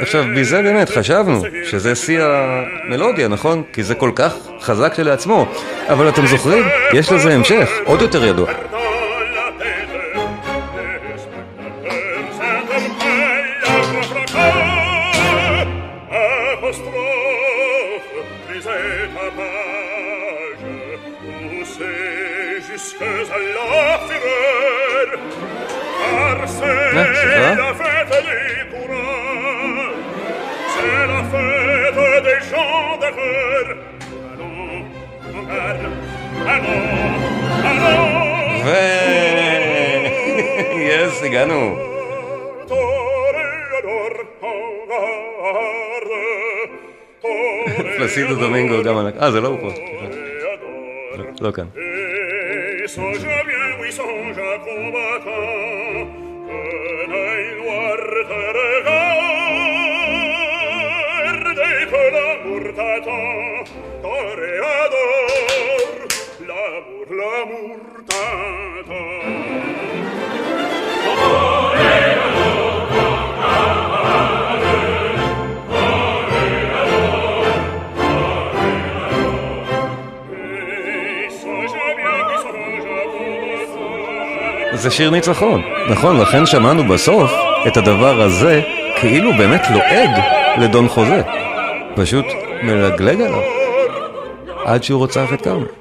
עכשיו, 0.00 0.24
בזה 0.36 0.62
באמת 0.62 0.88
חשבנו 0.88 1.42
שזה 1.64 1.94
שיא 1.94 2.20
המלודיה, 2.22 3.28
נכון? 3.28 3.62
כי 3.72 3.82
זה 3.82 3.94
כל 3.94 4.10
כך 4.14 4.34
חזק 4.60 4.92
כשלעצמו. 4.92 5.46
אבל 5.88 6.08
אתם 6.08 6.26
זוכרים? 6.26 6.64
יש 6.92 7.12
לזה 7.12 7.34
המשך, 7.34 7.70
עוד 7.84 8.02
יותר 8.02 8.24
ידוע. 8.24 8.50
ו... 38.65 38.69
יס, 40.79 41.23
הגענו. 41.23 41.86
פלסידו 48.08 48.34
דומינגו 48.34 48.82
גם 48.84 48.96
על... 48.96 49.12
אה, 49.20 49.30
זה 49.30 49.40
לא 49.40 49.48
הוא 49.48 49.58
פה. 49.60 49.68
לא 51.40 51.52
כאן. 51.52 51.64
זה 84.78 84.90
שיר 84.90 85.10
ניצחון, 85.10 85.62
נכון, 85.90 86.20
לכן 86.20 86.46
שמענו 86.46 86.84
בסוף 86.84 87.30
את 87.66 87.76
הדבר 87.76 88.22
הזה 88.22 88.60
כאילו 89.00 89.32
באמת 89.38 89.62
לועג 89.70 90.10
לדון 90.58 90.88
חוזה. 90.88 91.22
פשוט 91.94 92.24
מלגלג 92.62 93.20
עליו 93.20 93.40
עד 94.64 94.82
שהוא 94.82 94.98
רוצח 94.98 95.32
את 95.32 95.42
קרמן. 95.42 95.77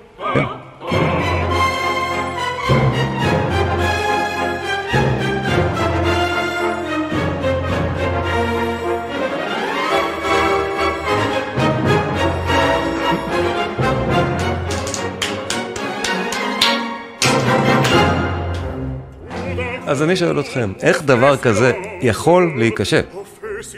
אז 19.97 20.03
אני 20.03 20.15
שואל 20.15 20.39
אתכם, 20.39 20.73
איך 20.81 21.03
דבר 21.03 21.37
כזה 21.37 21.71
יכול 22.01 22.53
להיכשל, 22.57 23.01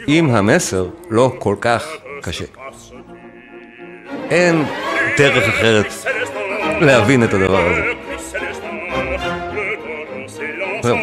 אם 0.08 0.30
המסר 0.30 0.86
לא 1.10 1.32
כל 1.38 1.56
כך 1.60 1.88
קשה? 2.22 2.44
אין 4.30 4.64
דרך 5.18 5.48
אחרת 5.48 5.86
להבין 6.80 7.24
את 7.24 7.34
הדבר 7.34 7.66
הזה. 7.66 7.82
זהו. 10.82 10.96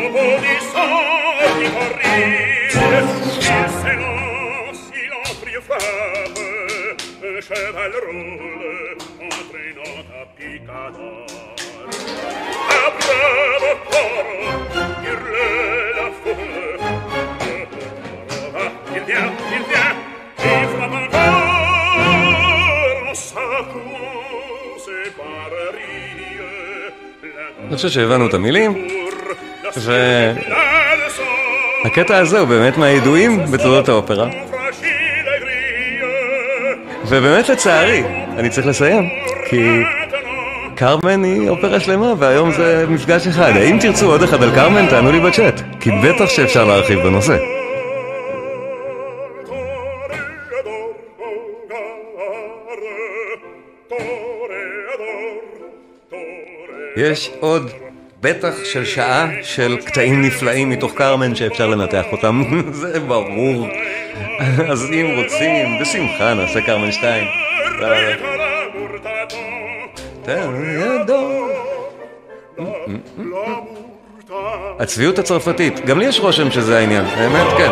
אני 27.66 27.76
חושב 27.76 27.90
שהבנו 27.90 28.28
את 28.28 28.34
המילים, 28.34 28.88
והקטע 31.84 32.18
הזה 32.18 32.40
הוא 32.40 32.48
באמת 32.48 32.78
מהידועים 32.78 33.46
בתולדות 33.52 33.90
האופרה. 33.90 34.28
ובאמת 37.06 37.50
לצערי, 37.50 38.04
אני 38.38 38.50
צריך 38.50 38.68
לסיים, 38.68 39.10
כי 39.50 39.84
קרמן 40.76 41.24
היא 41.24 41.50
אופרה 41.50 41.80
שלמה, 41.80 42.14
והיום 42.18 42.52
זה 42.52 42.86
מפגש 42.90 43.28
אחד. 43.28 43.52
האם 43.56 43.80
תרצו 43.80 44.12
עוד 44.12 44.24
אחד 44.24 44.44
על 44.44 44.52
קרמן? 44.56 44.88
תענו 44.90 45.12
לי 45.12 45.20
בצ'אט, 45.20 45.62
כי 45.80 45.90
בטח 46.04 46.26
שאפשר 46.26 46.66
להרחיב 46.66 47.00
בנושא. 47.00 47.57
יש 56.98 57.32
עוד 57.40 57.72
בטח 58.22 58.54
של 58.64 58.86
שעה 58.86 59.28
של 59.42 59.78
קטעים 59.86 60.22
נפלאים 60.22 60.70
מתוך 60.70 60.94
קרמן 60.96 61.36
שאפשר 61.36 61.68
לנתח 61.68 62.06
אותם, 62.12 62.44
זה 62.82 63.00
ברור. 63.00 63.68
אז 64.70 64.92
אם 64.92 65.14
רוצים, 65.16 65.80
בשמחה 65.82 66.34
נעשה 66.34 66.62
קרמן 66.62 66.92
2. 66.92 67.28
הצביעות 74.80 75.20
הצרפתית, 75.20 75.86
גם 75.86 76.00
לי 76.00 76.06
יש 76.06 76.20
רושם 76.20 76.52
שזה 76.52 76.78
העניין, 76.78 77.06
האמת 77.06 77.48
כן. 77.58 77.72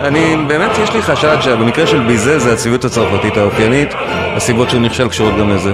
אני, 0.00 0.36
באמת 0.48 0.70
יש 0.82 0.92
לי 0.92 1.02
חשד 1.02 1.36
שבמקרה 1.40 1.86
של 1.86 2.00
ביזה 2.06 2.38
זה 2.38 2.52
הצביעות 2.52 2.84
הצרפתית 2.84 3.36
האופיינית, 3.36 3.88
הסיבות 4.36 4.70
שהוא 4.70 4.80
נכשל 4.80 5.08
קשורות 5.08 5.34
גם 5.38 5.50
לזה. 5.50 5.72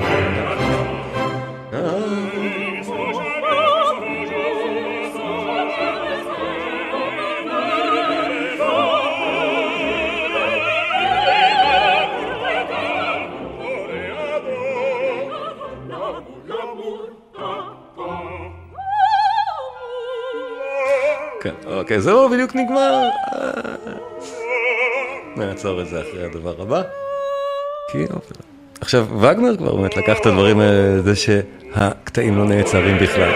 אוקיי, 21.92 22.02
זה 22.02 22.12
לא 22.12 22.28
בדיוק 22.28 22.54
נגמר. 22.54 23.08
נעצור 25.36 25.80
את 25.80 25.88
זה 25.88 26.00
אחרי 26.00 26.24
הדבר 26.24 26.54
הבא. 26.62 26.82
אופרה. 27.94 28.42
עכשיו, 28.80 29.06
וגנר 29.20 29.56
כבר 29.56 29.76
באמת 29.76 29.96
לקח 29.96 30.18
את 30.20 30.26
הדברים 30.26 30.60
האלה, 30.60 31.02
זה 31.02 31.16
שהקטעים 31.16 32.38
לא 32.38 32.44
נעצרים 32.44 32.96
בכלל. 32.98 33.32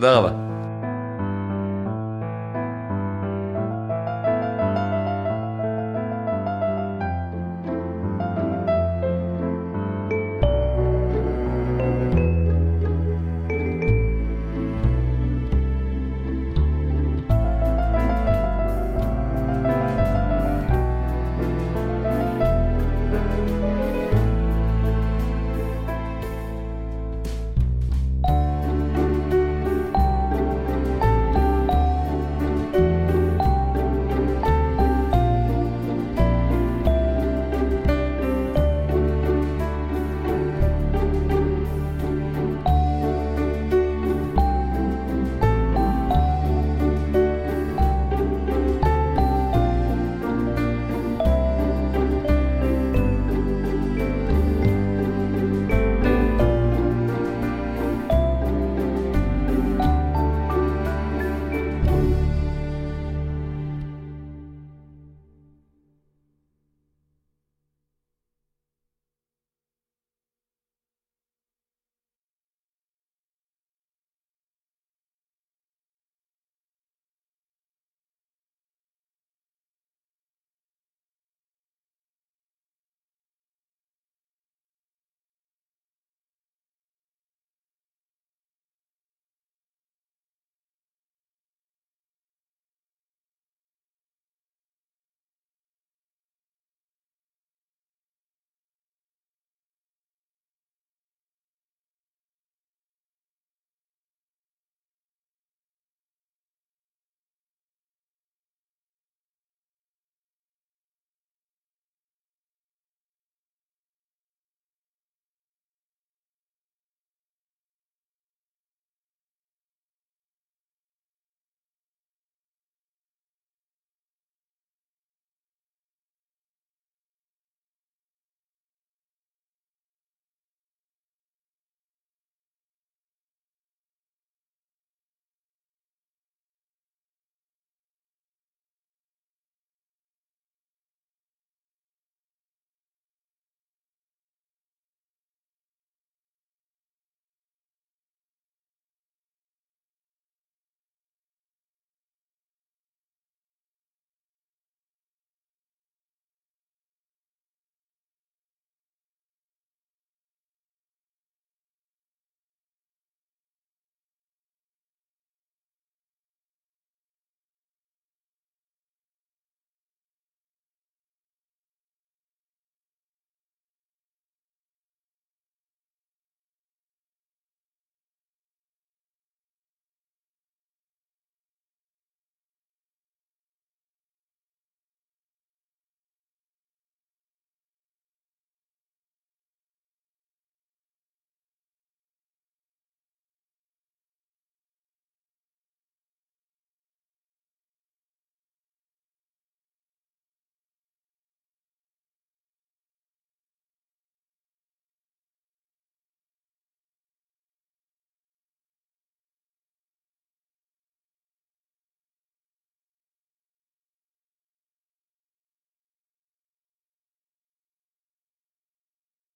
תודה 0.00 0.18
רבה. 0.18 0.39